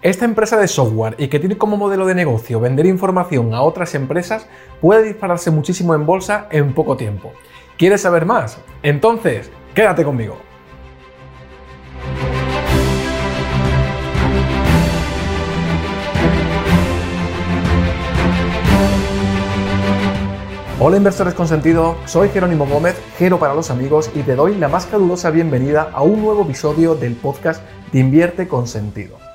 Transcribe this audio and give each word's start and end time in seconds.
Esta 0.00 0.24
empresa 0.24 0.56
de 0.56 0.68
software 0.68 1.16
y 1.18 1.26
que 1.26 1.40
tiene 1.40 1.58
como 1.58 1.76
modelo 1.76 2.06
de 2.06 2.14
negocio 2.14 2.60
vender 2.60 2.86
información 2.86 3.52
a 3.52 3.62
otras 3.62 3.96
empresas 3.96 4.46
puede 4.80 5.02
dispararse 5.02 5.50
muchísimo 5.50 5.92
en 5.92 6.06
bolsa 6.06 6.46
en 6.52 6.72
poco 6.72 6.96
tiempo. 6.96 7.32
¿Quieres 7.76 8.02
saber 8.02 8.24
más? 8.24 8.58
Entonces, 8.84 9.50
quédate 9.74 10.04
conmigo. 10.04 10.38
Hola 20.78 20.96
inversores 20.96 21.34
con 21.34 21.48
sentido, 21.48 21.96
soy 22.04 22.28
Jerónimo 22.28 22.66
Gómez, 22.66 22.94
Gero 23.18 23.40
para 23.40 23.52
los 23.52 23.68
amigos 23.72 24.12
y 24.14 24.22
te 24.22 24.36
doy 24.36 24.54
la 24.54 24.68
más 24.68 24.86
calurosa 24.86 25.32
bienvenida 25.32 25.90
a 25.92 26.02
un 26.02 26.22
nuevo 26.22 26.44
episodio 26.44 26.94
del 26.94 27.16
podcast 27.16 27.64
de 27.90 27.98
Invierte 27.98 28.46
con 28.46 28.68
sentido. 28.68 29.27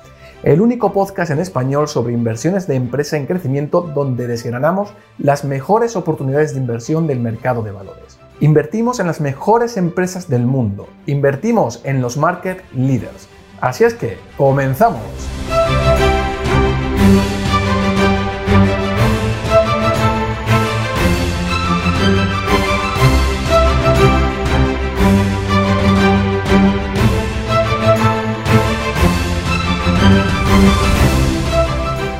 El 0.44 0.60
único 0.60 0.92
podcast 0.92 1.30
en 1.30 1.40
español 1.40 1.88
sobre 1.88 2.12
inversiones 2.12 2.66
de 2.66 2.74
empresa 2.74 3.16
en 3.16 3.24
crecimiento 3.24 3.80
donde 3.80 4.26
desgranamos 4.26 4.92
las 5.16 5.42
mejores 5.42 5.96
oportunidades 5.96 6.52
de 6.52 6.60
inversión 6.60 7.06
del 7.06 7.18
mercado 7.18 7.62
de 7.62 7.70
valores. 7.70 8.18
Invertimos 8.40 9.00
en 9.00 9.06
las 9.06 9.22
mejores 9.22 9.78
empresas 9.78 10.28
del 10.28 10.44
mundo, 10.44 10.86
invertimos 11.06 11.80
en 11.84 12.02
los 12.02 12.18
market 12.18 12.62
leaders. 12.74 13.26
Así 13.62 13.84
es 13.84 13.94
que, 13.94 14.18
comenzamos. 14.36 15.00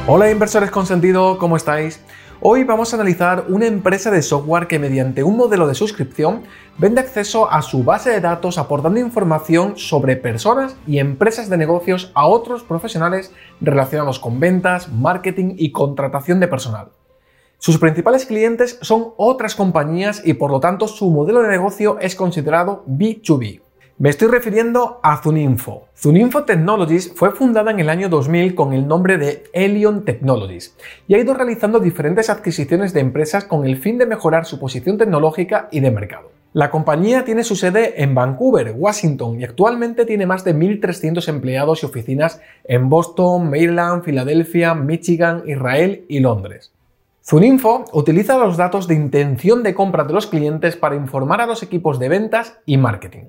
Hola 0.06 0.30
inversores 0.30 0.70
con 0.70 0.84
sentido, 0.84 1.38
¿cómo 1.38 1.56
estáis? 1.56 1.98
Hoy 2.42 2.62
vamos 2.64 2.92
a 2.92 2.96
analizar 2.96 3.46
una 3.48 3.64
empresa 3.64 4.10
de 4.10 4.20
software 4.20 4.66
que 4.66 4.78
mediante 4.78 5.24
un 5.24 5.34
modelo 5.34 5.66
de 5.66 5.74
suscripción 5.74 6.42
vende 6.76 7.00
acceso 7.00 7.50
a 7.50 7.62
su 7.62 7.84
base 7.84 8.10
de 8.10 8.20
datos 8.20 8.58
aportando 8.58 9.00
información 9.00 9.78
sobre 9.78 10.16
personas 10.16 10.76
y 10.86 10.98
empresas 10.98 11.48
de 11.48 11.56
negocios 11.56 12.12
a 12.14 12.26
otros 12.26 12.62
profesionales 12.64 13.32
relacionados 13.62 14.18
con 14.18 14.40
ventas, 14.40 14.92
marketing 14.92 15.54
y 15.56 15.72
contratación 15.72 16.38
de 16.38 16.48
personal. 16.48 16.90
Sus 17.56 17.78
principales 17.78 18.26
clientes 18.26 18.78
son 18.82 19.14
otras 19.16 19.54
compañías 19.54 20.20
y 20.22 20.34
por 20.34 20.50
lo 20.50 20.60
tanto 20.60 20.86
su 20.86 21.08
modelo 21.08 21.40
de 21.40 21.48
negocio 21.48 21.96
es 21.98 22.14
considerado 22.14 22.84
B2B. 22.86 23.62
Me 23.96 24.10
estoy 24.10 24.26
refiriendo 24.26 24.98
a 25.04 25.18
Zuninfo. 25.22 25.86
Zuninfo 25.96 26.42
Technologies 26.42 27.12
fue 27.14 27.30
fundada 27.30 27.70
en 27.70 27.78
el 27.78 27.88
año 27.88 28.08
2000 28.08 28.56
con 28.56 28.72
el 28.72 28.88
nombre 28.88 29.18
de 29.18 29.44
Elion 29.52 30.04
Technologies 30.04 30.76
y 31.06 31.14
ha 31.14 31.18
ido 31.18 31.32
realizando 31.32 31.78
diferentes 31.78 32.28
adquisiciones 32.28 32.92
de 32.92 32.98
empresas 32.98 33.44
con 33.44 33.64
el 33.64 33.76
fin 33.76 33.96
de 33.96 34.06
mejorar 34.06 34.46
su 34.46 34.58
posición 34.58 34.98
tecnológica 34.98 35.68
y 35.70 35.78
de 35.78 35.92
mercado. 35.92 36.32
La 36.52 36.72
compañía 36.72 37.24
tiene 37.24 37.44
su 37.44 37.54
sede 37.54 38.02
en 38.02 38.16
Vancouver, 38.16 38.74
Washington 38.76 39.40
y 39.40 39.44
actualmente 39.44 40.04
tiene 40.04 40.26
más 40.26 40.42
de 40.42 40.56
1.300 40.56 41.28
empleados 41.28 41.84
y 41.84 41.86
oficinas 41.86 42.40
en 42.64 42.88
Boston, 42.88 43.48
Maryland, 43.48 44.02
Filadelfia, 44.02 44.74
Michigan, 44.74 45.44
Israel 45.46 46.04
y 46.08 46.18
Londres. 46.18 46.72
Zuninfo 47.24 47.84
utiliza 47.92 48.38
los 48.38 48.56
datos 48.56 48.88
de 48.88 48.96
intención 48.96 49.62
de 49.62 49.72
compra 49.72 50.02
de 50.02 50.14
los 50.14 50.26
clientes 50.26 50.74
para 50.74 50.96
informar 50.96 51.40
a 51.40 51.46
los 51.46 51.62
equipos 51.62 52.00
de 52.00 52.08
ventas 52.08 52.58
y 52.66 52.76
marketing. 52.76 53.26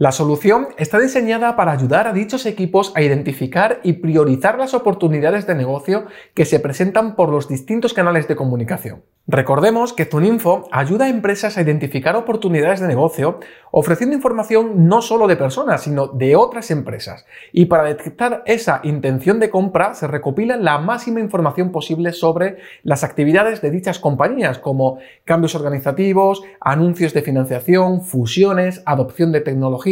La 0.00 0.12
solución 0.12 0.68
está 0.76 1.00
diseñada 1.00 1.56
para 1.56 1.72
ayudar 1.72 2.06
a 2.06 2.12
dichos 2.12 2.46
equipos 2.46 2.92
a 2.94 3.02
identificar 3.02 3.80
y 3.82 3.94
priorizar 3.94 4.56
las 4.56 4.72
oportunidades 4.72 5.44
de 5.48 5.56
negocio 5.56 6.06
que 6.34 6.44
se 6.44 6.60
presentan 6.60 7.16
por 7.16 7.30
los 7.30 7.48
distintos 7.48 7.94
canales 7.94 8.28
de 8.28 8.36
comunicación. 8.36 9.02
Recordemos 9.26 9.92
que 9.92 10.04
Zuninfo 10.04 10.68
ayuda 10.70 11.06
a 11.06 11.08
empresas 11.08 11.58
a 11.58 11.62
identificar 11.62 12.14
oportunidades 12.14 12.78
de 12.80 12.86
negocio 12.86 13.40
ofreciendo 13.72 14.16
información 14.16 14.88
no 14.88 15.02
solo 15.02 15.26
de 15.26 15.36
personas, 15.36 15.82
sino 15.82 16.06
de 16.06 16.34
otras 16.34 16.70
empresas. 16.70 17.26
Y 17.52 17.66
para 17.66 17.82
detectar 17.82 18.42
esa 18.46 18.80
intención 18.84 19.38
de 19.40 19.50
compra 19.50 19.94
se 19.94 20.06
recopila 20.06 20.56
la 20.56 20.78
máxima 20.78 21.20
información 21.20 21.72
posible 21.72 22.12
sobre 22.12 22.56
las 22.84 23.04
actividades 23.04 23.60
de 23.60 23.70
dichas 23.70 23.98
compañías, 23.98 24.58
como 24.58 24.98
cambios 25.24 25.54
organizativos, 25.54 26.42
anuncios 26.60 27.12
de 27.12 27.20
financiación, 27.20 28.00
fusiones, 28.02 28.82
adopción 28.86 29.32
de 29.32 29.42
tecnología, 29.42 29.87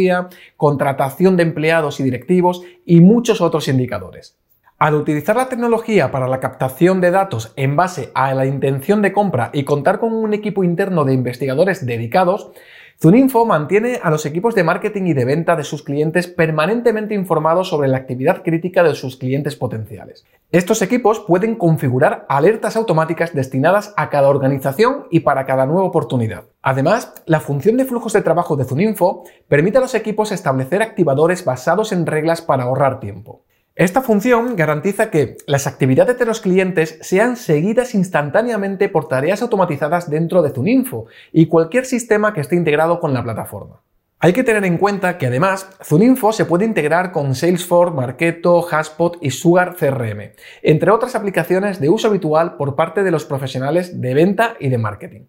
contratación 0.55 1.37
de 1.37 1.43
empleados 1.43 1.99
y 1.99 2.03
directivos 2.03 2.63
y 2.85 3.01
muchos 3.01 3.41
otros 3.41 3.67
indicadores. 3.67 4.37
Al 4.79 4.93
utilizar 4.93 5.35
la 5.35 5.49
tecnología 5.49 6.11
para 6.11 6.27
la 6.27 6.39
captación 6.39 7.01
de 7.01 7.09
datos 7.09 7.51
en 7.55 7.75
base 7.75 8.11
a 8.13 8.35
la 8.35 8.45
intención 8.45 9.01
de 9.01 9.11
compra 9.11 9.49
y 9.51 9.63
contar 9.63 9.99
con 9.99 10.13
un 10.13 10.35
equipo 10.35 10.63
interno 10.63 11.03
de 11.03 11.13
investigadores 11.13 11.83
dedicados, 11.83 12.51
Zuninfo 12.99 13.45
mantiene 13.45 13.99
a 14.01 14.09
los 14.09 14.25
equipos 14.25 14.55
de 14.55 14.63
marketing 14.63 15.03
y 15.03 15.13
de 15.13 15.23
venta 15.23 15.55
de 15.55 15.63
sus 15.63 15.83
clientes 15.83 16.25
permanentemente 16.25 17.13
informados 17.13 17.69
sobre 17.69 17.89
la 17.89 17.97
actividad 17.97 18.41
crítica 18.41 18.81
de 18.81 18.95
sus 18.95 19.17
clientes 19.17 19.55
potenciales. 19.55 20.25
Estos 20.51 20.81
equipos 20.81 21.19
pueden 21.19 21.57
configurar 21.57 22.25
alertas 22.27 22.75
automáticas 22.75 23.35
destinadas 23.35 23.93
a 23.97 24.09
cada 24.09 24.29
organización 24.29 25.05
y 25.11 25.19
para 25.19 25.45
cada 25.45 25.67
nueva 25.67 25.83
oportunidad. 25.83 26.45
Además, 26.63 27.13
la 27.27 27.39
función 27.39 27.77
de 27.77 27.85
flujos 27.85 28.13
de 28.13 28.23
trabajo 28.23 28.55
de 28.55 28.65
Zuninfo 28.65 29.25
permite 29.47 29.77
a 29.77 29.81
los 29.81 29.93
equipos 29.93 30.31
establecer 30.31 30.81
activadores 30.81 31.45
basados 31.45 31.91
en 31.91 32.07
reglas 32.07 32.41
para 32.41 32.63
ahorrar 32.63 32.99
tiempo. 32.99 33.43
Esta 33.77 34.01
función 34.01 34.55
garantiza 34.55 35.11
que 35.11 35.37
las 35.45 35.67
actividades 35.67 36.17
de 36.17 36.25
los 36.25 36.41
clientes 36.41 36.97
sean 37.01 37.37
seguidas 37.37 37.93
instantáneamente 37.93 38.89
por 38.89 39.07
tareas 39.07 39.43
automatizadas 39.43 40.09
dentro 40.09 40.41
de 40.41 40.49
Zuninfo 40.49 41.05
y 41.31 41.45
cualquier 41.45 41.85
sistema 41.85 42.33
que 42.33 42.41
esté 42.41 42.55
integrado 42.55 42.99
con 42.99 43.13
la 43.13 43.23
plataforma. 43.23 43.83
Hay 44.17 44.33
que 44.33 44.43
tener 44.43 44.65
en 44.65 44.79
cuenta 44.79 45.19
que 45.19 45.27
además 45.27 45.69
Zuninfo 45.83 46.33
se 46.33 46.45
puede 46.45 46.65
integrar 46.65 47.11
con 47.11 47.35
Salesforce, 47.35 47.95
Marketo, 47.95 48.67
Haspot 48.67 49.19
y 49.21 49.29
Sugar 49.29 49.75
CRM, 49.75 50.31
entre 50.63 50.89
otras 50.89 51.13
aplicaciones 51.13 51.79
de 51.79 51.89
uso 51.89 52.07
habitual 52.07 52.57
por 52.57 52.75
parte 52.75 53.03
de 53.03 53.11
los 53.11 53.25
profesionales 53.25 54.01
de 54.01 54.15
venta 54.15 54.55
y 54.59 54.69
de 54.69 54.79
marketing. 54.79 55.25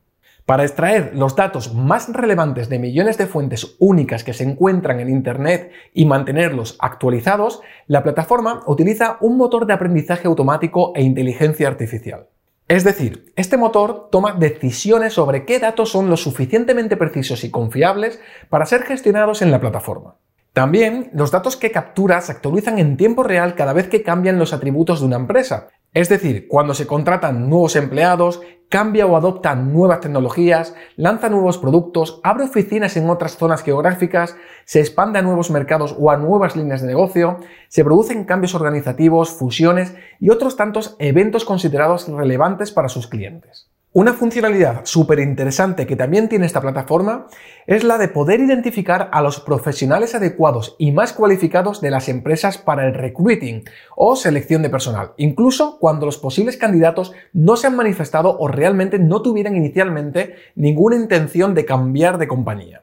Para 0.48 0.64
extraer 0.64 1.10
los 1.14 1.36
datos 1.36 1.74
más 1.74 2.10
relevantes 2.10 2.70
de 2.70 2.78
millones 2.78 3.18
de 3.18 3.26
fuentes 3.26 3.76
únicas 3.78 4.24
que 4.24 4.32
se 4.32 4.44
encuentran 4.44 4.98
en 4.98 5.10
Internet 5.10 5.72
y 5.92 6.06
mantenerlos 6.06 6.78
actualizados, 6.78 7.60
la 7.86 8.02
plataforma 8.02 8.62
utiliza 8.66 9.18
un 9.20 9.36
motor 9.36 9.66
de 9.66 9.74
aprendizaje 9.74 10.26
automático 10.26 10.92
e 10.94 11.02
inteligencia 11.02 11.68
artificial. 11.68 12.28
Es 12.66 12.82
decir, 12.82 13.30
este 13.36 13.58
motor 13.58 14.08
toma 14.10 14.32
decisiones 14.32 15.12
sobre 15.12 15.44
qué 15.44 15.58
datos 15.58 15.90
son 15.90 16.08
lo 16.08 16.16
suficientemente 16.16 16.96
precisos 16.96 17.44
y 17.44 17.50
confiables 17.50 18.18
para 18.48 18.64
ser 18.64 18.84
gestionados 18.84 19.42
en 19.42 19.50
la 19.50 19.60
plataforma. 19.60 20.14
También 20.54 21.10
los 21.12 21.30
datos 21.30 21.58
que 21.58 21.70
captura 21.70 22.22
se 22.22 22.32
actualizan 22.32 22.78
en 22.78 22.96
tiempo 22.96 23.22
real 23.22 23.54
cada 23.54 23.74
vez 23.74 23.88
que 23.88 24.02
cambian 24.02 24.38
los 24.38 24.54
atributos 24.54 25.00
de 25.00 25.06
una 25.06 25.16
empresa, 25.16 25.68
es 25.94 26.08
decir, 26.08 26.48
cuando 26.48 26.74
se 26.74 26.86
contratan 26.86 27.48
nuevos 27.48 27.74
empleados, 27.74 28.40
cambia 28.68 29.06
o 29.06 29.16
adopta 29.16 29.54
nuevas 29.54 30.00
tecnologías, 30.00 30.74
lanza 30.96 31.30
nuevos 31.30 31.56
productos, 31.58 32.20
abre 32.22 32.44
oficinas 32.44 32.96
en 32.96 33.08
otras 33.08 33.36
zonas 33.38 33.62
geográficas, 33.62 34.36
se 34.64 34.80
expande 34.80 35.18
a 35.18 35.22
nuevos 35.22 35.50
mercados 35.50 35.96
o 35.98 36.10
a 36.10 36.18
nuevas 36.18 36.56
líneas 36.56 36.82
de 36.82 36.88
negocio, 36.88 37.38
se 37.68 37.84
producen 37.84 38.24
cambios 38.24 38.54
organizativos, 38.54 39.30
fusiones 39.30 39.94
y 40.20 40.30
otros 40.30 40.56
tantos 40.56 40.96
eventos 40.98 41.44
considerados 41.44 42.08
relevantes 42.08 42.70
para 42.70 42.90
sus 42.90 43.06
clientes. 43.06 43.70
Una 43.94 44.12
funcionalidad 44.12 44.82
súper 44.84 45.18
interesante 45.18 45.86
que 45.86 45.96
también 45.96 46.28
tiene 46.28 46.44
esta 46.44 46.60
plataforma 46.60 47.26
es 47.66 47.84
la 47.84 47.96
de 47.96 48.08
poder 48.08 48.38
identificar 48.38 49.08
a 49.12 49.22
los 49.22 49.40
profesionales 49.40 50.14
adecuados 50.14 50.76
y 50.78 50.92
más 50.92 51.14
cualificados 51.14 51.80
de 51.80 51.90
las 51.90 52.10
empresas 52.10 52.58
para 52.58 52.86
el 52.86 52.92
recruiting 52.92 53.64
o 53.96 54.14
selección 54.14 54.60
de 54.60 54.68
personal, 54.68 55.12
incluso 55.16 55.78
cuando 55.78 56.04
los 56.04 56.18
posibles 56.18 56.58
candidatos 56.58 57.12
no 57.32 57.56
se 57.56 57.66
han 57.66 57.76
manifestado 57.76 58.36
o 58.38 58.46
realmente 58.46 58.98
no 58.98 59.22
tuvieran 59.22 59.56
inicialmente 59.56 60.34
ninguna 60.54 60.96
intención 60.96 61.54
de 61.54 61.64
cambiar 61.64 62.18
de 62.18 62.28
compañía. 62.28 62.82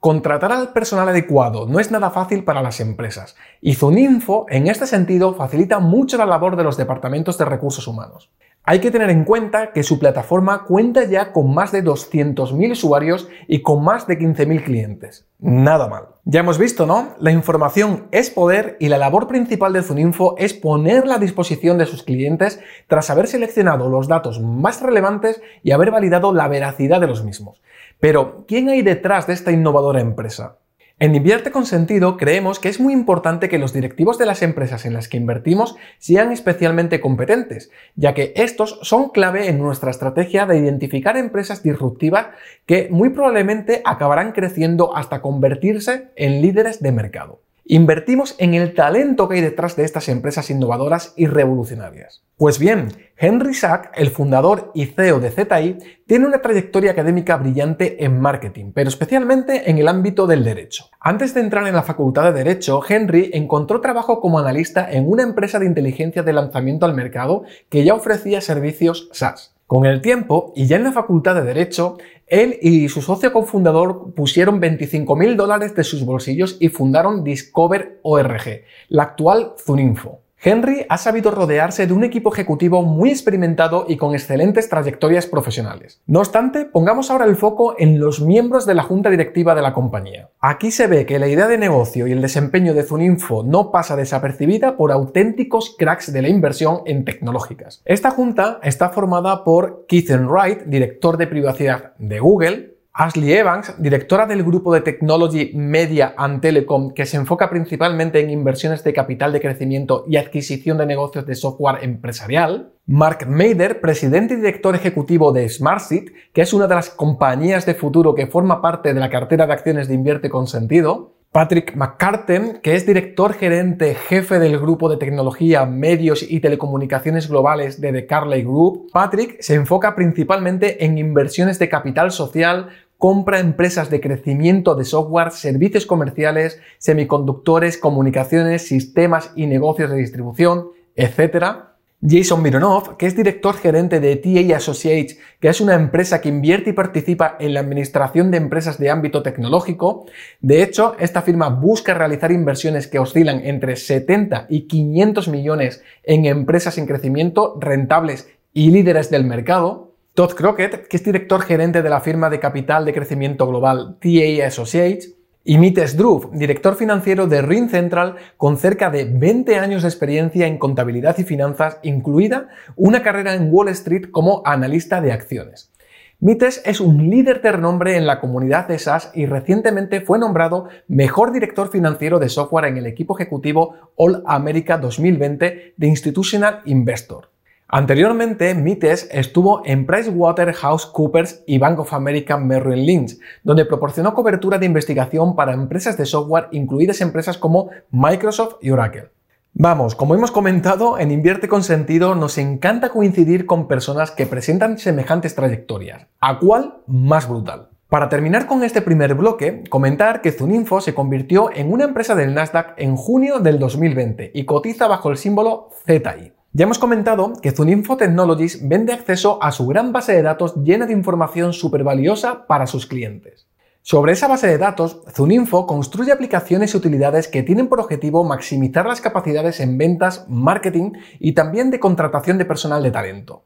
Contratar 0.00 0.52
al 0.52 0.74
personal 0.74 1.08
adecuado 1.08 1.66
no 1.66 1.80
es 1.80 1.90
nada 1.90 2.10
fácil 2.10 2.44
para 2.44 2.60
las 2.60 2.78
empresas 2.80 3.36
y 3.62 3.72
Zuninfo 3.72 4.44
en 4.50 4.66
este 4.66 4.86
sentido 4.86 5.32
facilita 5.32 5.78
mucho 5.78 6.18
la 6.18 6.26
labor 6.26 6.56
de 6.56 6.64
los 6.64 6.76
departamentos 6.76 7.38
de 7.38 7.46
recursos 7.46 7.86
humanos. 7.86 8.30
Hay 8.64 8.78
que 8.78 8.92
tener 8.92 9.10
en 9.10 9.24
cuenta 9.24 9.72
que 9.72 9.82
su 9.82 9.98
plataforma 9.98 10.62
cuenta 10.62 11.02
ya 11.02 11.32
con 11.32 11.52
más 11.52 11.72
de 11.72 11.82
200.000 11.82 12.70
usuarios 12.70 13.28
y 13.48 13.60
con 13.60 13.82
más 13.82 14.06
de 14.06 14.20
15.000 14.20 14.62
clientes. 14.62 15.26
Nada 15.40 15.88
mal. 15.88 16.04
Ya 16.24 16.40
hemos 16.40 16.58
visto, 16.58 16.86
¿no? 16.86 17.16
La 17.18 17.32
información 17.32 18.06
es 18.12 18.30
poder 18.30 18.76
y 18.78 18.88
la 18.88 18.98
labor 18.98 19.26
principal 19.26 19.72
de 19.72 19.82
Zuninfo 19.82 20.36
es 20.38 20.54
ponerla 20.54 21.16
a 21.16 21.18
disposición 21.18 21.76
de 21.76 21.86
sus 21.86 22.04
clientes 22.04 22.60
tras 22.86 23.10
haber 23.10 23.26
seleccionado 23.26 23.88
los 23.88 24.06
datos 24.06 24.40
más 24.40 24.80
relevantes 24.80 25.42
y 25.64 25.72
haber 25.72 25.90
validado 25.90 26.32
la 26.32 26.46
veracidad 26.46 27.00
de 27.00 27.08
los 27.08 27.24
mismos. 27.24 27.60
Pero, 27.98 28.44
¿quién 28.46 28.68
hay 28.68 28.82
detrás 28.82 29.26
de 29.26 29.32
esta 29.32 29.50
innovadora 29.50 30.00
empresa? 30.00 30.58
En 30.98 31.14
Invierte 31.14 31.50
con 31.50 31.66
Sentido 31.66 32.16
creemos 32.16 32.58
que 32.58 32.68
es 32.68 32.78
muy 32.78 32.92
importante 32.92 33.48
que 33.48 33.58
los 33.58 33.72
directivos 33.72 34.18
de 34.18 34.26
las 34.26 34.42
empresas 34.42 34.84
en 34.84 34.92
las 34.92 35.08
que 35.08 35.16
invertimos 35.16 35.74
sean 35.98 36.30
especialmente 36.30 37.00
competentes, 37.00 37.70
ya 37.96 38.14
que 38.14 38.32
estos 38.36 38.78
son 38.82 39.08
clave 39.08 39.48
en 39.48 39.58
nuestra 39.58 39.90
estrategia 39.90 40.46
de 40.46 40.58
identificar 40.58 41.16
empresas 41.16 41.62
disruptivas 41.62 42.28
que 42.66 42.88
muy 42.90 43.10
probablemente 43.10 43.82
acabarán 43.84 44.32
creciendo 44.32 44.96
hasta 44.96 45.20
convertirse 45.20 46.10
en 46.16 46.42
líderes 46.42 46.80
de 46.82 46.92
mercado. 46.92 47.40
Invertimos 47.64 48.34
en 48.38 48.54
el 48.54 48.74
talento 48.74 49.28
que 49.28 49.36
hay 49.36 49.40
detrás 49.40 49.76
de 49.76 49.84
estas 49.84 50.08
empresas 50.08 50.50
innovadoras 50.50 51.14
y 51.16 51.26
revolucionarias. 51.26 52.24
Pues 52.36 52.58
bien, 52.58 52.88
Henry 53.16 53.54
Sack, 53.54 53.92
el 53.94 54.10
fundador 54.10 54.72
y 54.74 54.86
CEO 54.86 55.20
de 55.20 55.30
ZI, 55.30 55.78
tiene 56.06 56.26
una 56.26 56.42
trayectoria 56.42 56.90
académica 56.90 57.36
brillante 57.36 58.04
en 58.04 58.20
marketing, 58.20 58.72
pero 58.74 58.88
especialmente 58.88 59.70
en 59.70 59.78
el 59.78 59.86
ámbito 59.86 60.26
del 60.26 60.42
derecho. 60.42 60.86
Antes 60.98 61.34
de 61.34 61.40
entrar 61.40 61.68
en 61.68 61.74
la 61.74 61.84
facultad 61.84 62.24
de 62.24 62.32
Derecho, 62.32 62.80
Henry 62.86 63.30
encontró 63.32 63.80
trabajo 63.80 64.20
como 64.20 64.40
analista 64.40 64.90
en 64.90 65.08
una 65.08 65.22
empresa 65.22 65.60
de 65.60 65.66
inteligencia 65.66 66.24
de 66.24 66.32
lanzamiento 66.32 66.84
al 66.84 66.94
mercado 66.94 67.44
que 67.68 67.84
ya 67.84 67.94
ofrecía 67.94 68.40
servicios 68.40 69.08
SaaS. 69.12 69.51
Con 69.72 69.86
el 69.86 70.02
tiempo, 70.02 70.52
y 70.54 70.66
ya 70.66 70.76
en 70.76 70.84
la 70.84 70.92
facultad 70.92 71.34
de 71.34 71.44
Derecho, 71.44 71.96
él 72.26 72.58
y 72.60 72.90
su 72.90 73.00
socio 73.00 73.32
cofundador 73.32 74.12
pusieron 74.12 74.60
25 74.60 75.16
mil 75.16 75.34
dólares 75.34 75.74
de 75.74 75.82
sus 75.82 76.04
bolsillos 76.04 76.58
y 76.60 76.68
fundaron 76.68 77.24
Discover 77.24 77.98
ORG, 78.02 78.64
la 78.90 79.04
actual 79.04 79.54
Zuninfo. 79.58 80.20
Henry 80.44 80.84
ha 80.88 80.98
sabido 80.98 81.30
rodearse 81.30 81.86
de 81.86 81.92
un 81.92 82.02
equipo 82.02 82.32
ejecutivo 82.32 82.82
muy 82.82 83.10
experimentado 83.10 83.86
y 83.88 83.96
con 83.96 84.12
excelentes 84.12 84.68
trayectorias 84.68 85.26
profesionales. 85.26 86.02
No 86.06 86.18
obstante, 86.18 86.64
pongamos 86.64 87.12
ahora 87.12 87.26
el 87.26 87.36
foco 87.36 87.76
en 87.78 88.00
los 88.00 88.20
miembros 88.20 88.66
de 88.66 88.74
la 88.74 88.82
junta 88.82 89.08
directiva 89.08 89.54
de 89.54 89.62
la 89.62 89.72
compañía. 89.72 90.30
Aquí 90.40 90.72
se 90.72 90.88
ve 90.88 91.06
que 91.06 91.20
la 91.20 91.28
idea 91.28 91.46
de 91.46 91.58
negocio 91.58 92.08
y 92.08 92.12
el 92.12 92.20
desempeño 92.20 92.74
de 92.74 92.82
Zuninfo 92.82 93.44
no 93.44 93.70
pasa 93.70 93.94
desapercibida 93.94 94.76
por 94.76 94.90
auténticos 94.90 95.76
cracks 95.78 96.12
de 96.12 96.22
la 96.22 96.28
inversión 96.28 96.80
en 96.86 97.04
tecnológicas. 97.04 97.80
Esta 97.84 98.10
junta 98.10 98.58
está 98.64 98.88
formada 98.88 99.44
por 99.44 99.86
Keith 99.86 100.10
Wright, 100.10 100.62
director 100.64 101.18
de 101.18 101.28
privacidad 101.28 101.92
de 101.98 102.18
Google, 102.18 102.71
Ashley 102.94 103.32
Evans, 103.32 103.74
directora 103.78 104.26
del 104.26 104.42
grupo 104.42 104.74
de 104.74 104.82
Technology 104.82 105.52
Media 105.54 106.12
and 106.14 106.42
Telecom, 106.42 106.92
que 106.92 107.06
se 107.06 107.16
enfoca 107.16 107.48
principalmente 107.48 108.20
en 108.20 108.28
inversiones 108.28 108.84
de 108.84 108.92
capital 108.92 109.32
de 109.32 109.40
crecimiento 109.40 110.04
y 110.06 110.18
adquisición 110.18 110.76
de 110.76 110.84
negocios 110.84 111.24
de 111.24 111.34
software 111.34 111.82
empresarial. 111.82 112.74
Mark 112.84 113.26
Mader, 113.26 113.80
presidente 113.80 114.34
y 114.34 114.36
director 114.36 114.74
ejecutivo 114.74 115.32
de 115.32 115.48
SmartSeed, 115.48 116.12
que 116.34 116.42
es 116.42 116.52
una 116.52 116.66
de 116.66 116.74
las 116.74 116.90
compañías 116.90 117.64
de 117.64 117.74
futuro 117.74 118.14
que 118.14 118.26
forma 118.26 118.60
parte 118.60 118.92
de 118.92 119.00
la 119.00 119.08
cartera 119.08 119.46
de 119.46 119.54
acciones 119.54 119.88
de 119.88 119.94
Invierte 119.94 120.28
con 120.28 120.46
Sentido. 120.46 121.14
Patrick 121.32 121.74
McCarten, 121.76 122.60
que 122.62 122.74
es 122.76 122.84
director 122.84 123.32
gerente 123.32 123.94
jefe 123.94 124.38
del 124.38 124.58
grupo 124.58 124.90
de 124.90 124.98
tecnología, 124.98 125.64
medios 125.64 126.22
y 126.22 126.40
telecomunicaciones 126.40 127.26
globales 127.26 127.80
de 127.80 127.90
The 127.90 128.06
Carlyle 128.06 128.44
Group. 128.44 128.90
Patrick 128.92 129.40
se 129.40 129.54
enfoca 129.54 129.94
principalmente 129.94 130.84
en 130.84 130.98
inversiones 130.98 131.58
de 131.58 131.70
capital 131.70 132.10
social, 132.10 132.68
compra 132.98 133.40
empresas 133.40 133.88
de 133.88 134.02
crecimiento 134.02 134.74
de 134.74 134.84
software, 134.84 135.30
servicios 135.30 135.86
comerciales, 135.86 136.60
semiconductores, 136.76 137.78
comunicaciones, 137.78 138.68
sistemas 138.68 139.32
y 139.34 139.46
negocios 139.46 139.88
de 139.88 139.96
distribución, 139.96 140.68
etc. 140.96 141.71
Jason 142.04 142.42
Mironov, 142.42 142.96
que 142.96 143.06
es 143.06 143.14
director 143.14 143.54
gerente 143.56 144.00
de 144.00 144.16
TA 144.16 144.56
Associates, 144.56 145.18
que 145.38 145.48
es 145.48 145.60
una 145.60 145.74
empresa 145.74 146.20
que 146.20 146.28
invierte 146.28 146.70
y 146.70 146.72
participa 146.72 147.36
en 147.38 147.54
la 147.54 147.60
administración 147.60 148.32
de 148.32 148.38
empresas 148.38 148.78
de 148.78 148.90
ámbito 148.90 149.22
tecnológico. 149.22 150.06
De 150.40 150.64
hecho, 150.64 150.96
esta 150.98 151.22
firma 151.22 151.48
busca 151.48 151.94
realizar 151.94 152.32
inversiones 152.32 152.88
que 152.88 152.98
oscilan 152.98 153.44
entre 153.44 153.76
70 153.76 154.46
y 154.50 154.62
500 154.62 155.28
millones 155.28 155.84
en 156.02 156.26
empresas 156.26 156.76
en 156.76 156.86
crecimiento 156.86 157.56
rentables 157.60 158.28
y 158.52 158.72
líderes 158.72 159.08
del 159.08 159.22
mercado. 159.22 159.92
Todd 160.14 160.32
Crockett, 160.32 160.88
que 160.88 160.96
es 160.96 161.04
director 161.04 161.40
gerente 161.42 161.82
de 161.82 161.88
la 161.88 162.00
firma 162.00 162.30
de 162.30 162.40
capital 162.40 162.84
de 162.84 162.94
crecimiento 162.94 163.46
global 163.46 163.96
TA 164.00 164.46
Associates, 164.46 165.14
y 165.44 165.58
Mites 165.58 165.96
Druv, 165.96 166.30
director 166.32 166.76
financiero 166.76 167.26
de 167.26 167.42
Ring 167.42 167.68
Central 167.68 168.16
con 168.36 168.56
cerca 168.56 168.90
de 168.90 169.04
20 169.04 169.58
años 169.58 169.82
de 169.82 169.88
experiencia 169.88 170.46
en 170.46 170.58
contabilidad 170.58 171.18
y 171.18 171.24
finanzas, 171.24 171.78
incluida 171.82 172.48
una 172.76 173.02
carrera 173.02 173.34
en 173.34 173.48
Wall 173.52 173.68
Street 173.68 174.10
como 174.10 174.42
analista 174.44 175.00
de 175.00 175.12
acciones. 175.12 175.72
Mites 176.20 176.62
es 176.64 176.80
un 176.80 177.10
líder 177.10 177.42
de 177.42 177.50
renombre 177.50 177.96
en 177.96 178.06
la 178.06 178.20
comunidad 178.20 178.68
de 178.68 178.78
SaaS 178.78 179.10
y 179.12 179.26
recientemente 179.26 180.00
fue 180.02 180.20
nombrado 180.20 180.68
mejor 180.86 181.32
director 181.32 181.68
financiero 181.68 182.20
de 182.20 182.28
software 182.28 182.66
en 182.66 182.76
el 182.76 182.86
equipo 182.86 183.18
ejecutivo 183.18 183.74
All 183.96 184.22
America 184.26 184.78
2020 184.78 185.74
de 185.76 185.86
Institutional 185.88 186.60
Investor. 186.66 187.31
Anteriormente, 187.74 188.54
Mites 188.54 189.08
estuvo 189.10 189.62
en 189.64 189.86
PricewaterhouseCoopers 189.86 191.42
y 191.46 191.56
Bank 191.56 191.78
of 191.78 191.94
America 191.94 192.36
Merrill 192.36 192.84
Lynch, 192.84 193.18
donde 193.44 193.64
proporcionó 193.64 194.12
cobertura 194.12 194.58
de 194.58 194.66
investigación 194.66 195.34
para 195.34 195.54
empresas 195.54 195.96
de 195.96 196.04
software, 196.04 196.48
incluidas 196.52 197.00
empresas 197.00 197.38
como 197.38 197.70
Microsoft 197.90 198.56
y 198.60 198.72
Oracle. 198.72 199.08
Vamos, 199.54 199.94
como 199.94 200.14
hemos 200.14 200.30
comentado, 200.30 200.98
en 200.98 201.10
Invierte 201.10 201.48
con 201.48 201.62
Sentido 201.62 202.14
nos 202.14 202.36
encanta 202.36 202.90
coincidir 202.90 203.46
con 203.46 203.68
personas 203.68 204.10
que 204.10 204.26
presentan 204.26 204.76
semejantes 204.76 205.34
trayectorias. 205.34 206.08
¿A 206.20 206.40
cuál 206.40 206.82
más 206.86 207.26
brutal? 207.26 207.70
Para 207.88 208.10
terminar 208.10 208.46
con 208.46 208.64
este 208.64 208.82
primer 208.82 209.14
bloque, 209.14 209.64
comentar 209.70 210.20
que 210.20 210.32
Zuninfo 210.32 210.82
se 210.82 210.92
convirtió 210.92 211.48
en 211.50 211.72
una 211.72 211.84
empresa 211.84 212.14
del 212.14 212.34
Nasdaq 212.34 212.74
en 212.76 212.96
junio 212.96 213.38
del 213.38 213.58
2020 213.58 214.32
y 214.34 214.44
cotiza 214.44 214.88
bajo 214.88 215.10
el 215.10 215.16
símbolo 215.16 215.70
ZI. 215.86 216.32
Ya 216.54 216.64
hemos 216.64 216.78
comentado 216.78 217.32
que 217.40 217.52
Zuninfo 217.52 217.96
Technologies 217.96 218.68
vende 218.68 218.92
acceso 218.92 219.42
a 219.42 219.52
su 219.52 219.66
gran 219.66 219.90
base 219.90 220.12
de 220.12 220.20
datos 220.20 220.54
llena 220.56 220.84
de 220.84 220.92
información 220.92 221.54
súper 221.54 221.82
valiosa 221.82 222.46
para 222.46 222.66
sus 222.66 222.84
clientes. 222.84 223.46
Sobre 223.80 224.12
esa 224.12 224.28
base 224.28 224.48
de 224.48 224.58
datos, 224.58 225.00
Zuninfo 225.10 225.66
construye 225.66 226.12
aplicaciones 226.12 226.74
y 226.74 226.76
utilidades 226.76 227.26
que 227.26 227.42
tienen 227.42 227.68
por 227.68 227.80
objetivo 227.80 228.22
maximizar 228.22 228.84
las 228.84 229.00
capacidades 229.00 229.60
en 229.60 229.78
ventas, 229.78 230.26
marketing 230.28 230.92
y 231.18 231.32
también 231.32 231.70
de 231.70 231.80
contratación 231.80 232.36
de 232.36 232.44
personal 232.44 232.82
de 232.82 232.90
talento. 232.90 233.44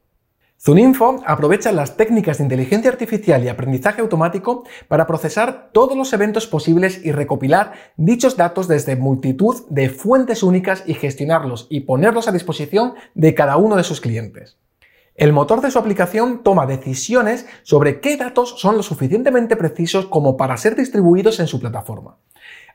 Zuninfo 0.58 1.23
aprovecha 1.26 1.70
las 1.70 1.99
técnicas 1.99 2.38
de 2.38 2.44
inteligencia 2.44 2.91
artificial 2.91 3.44
y 3.44 3.49
aprendizaje 3.49 4.00
automático 4.00 4.64
para 4.88 5.06
procesar 5.06 5.69
todos 5.73 5.97
los 5.97 6.12
eventos 6.14 6.47
posibles 6.47 7.05
y 7.05 7.12
recopilar 7.12 7.73
dichos 7.97 8.38
datos 8.38 8.67
desde 8.67 8.97
multitud 8.97 9.67
de 9.69 9.91
fuentes 9.91 10.43
únicas 10.43 10.82
y 10.87 10.94
gestionarlos 10.94 11.67
y 11.69 11.81
ponerlos 11.81 12.26
a 12.26 12.32
disposición 12.32 12.94
de 13.14 13.35
cada 13.35 13.58
uno 13.58 13.76
de 13.76 13.85
sus 13.85 14.00
clientes. 14.00 14.57
El 15.14 15.35
motor 15.35 15.61
de 15.61 15.71
su 15.71 15.78
aplicación 15.78 16.42
toma 16.42 16.66
decisiones 16.66 17.47
sobre 17.62 18.00
qué 18.00 18.16
datos 18.16 18.59
son 18.59 18.78
lo 18.78 18.83
suficientemente 18.83 19.57
precisos 19.57 20.07
como 20.07 20.38
para 20.38 20.57
ser 20.57 20.75
distribuidos 20.75 21.38
en 21.38 21.49
su 21.49 21.61
plataforma. 21.61 22.16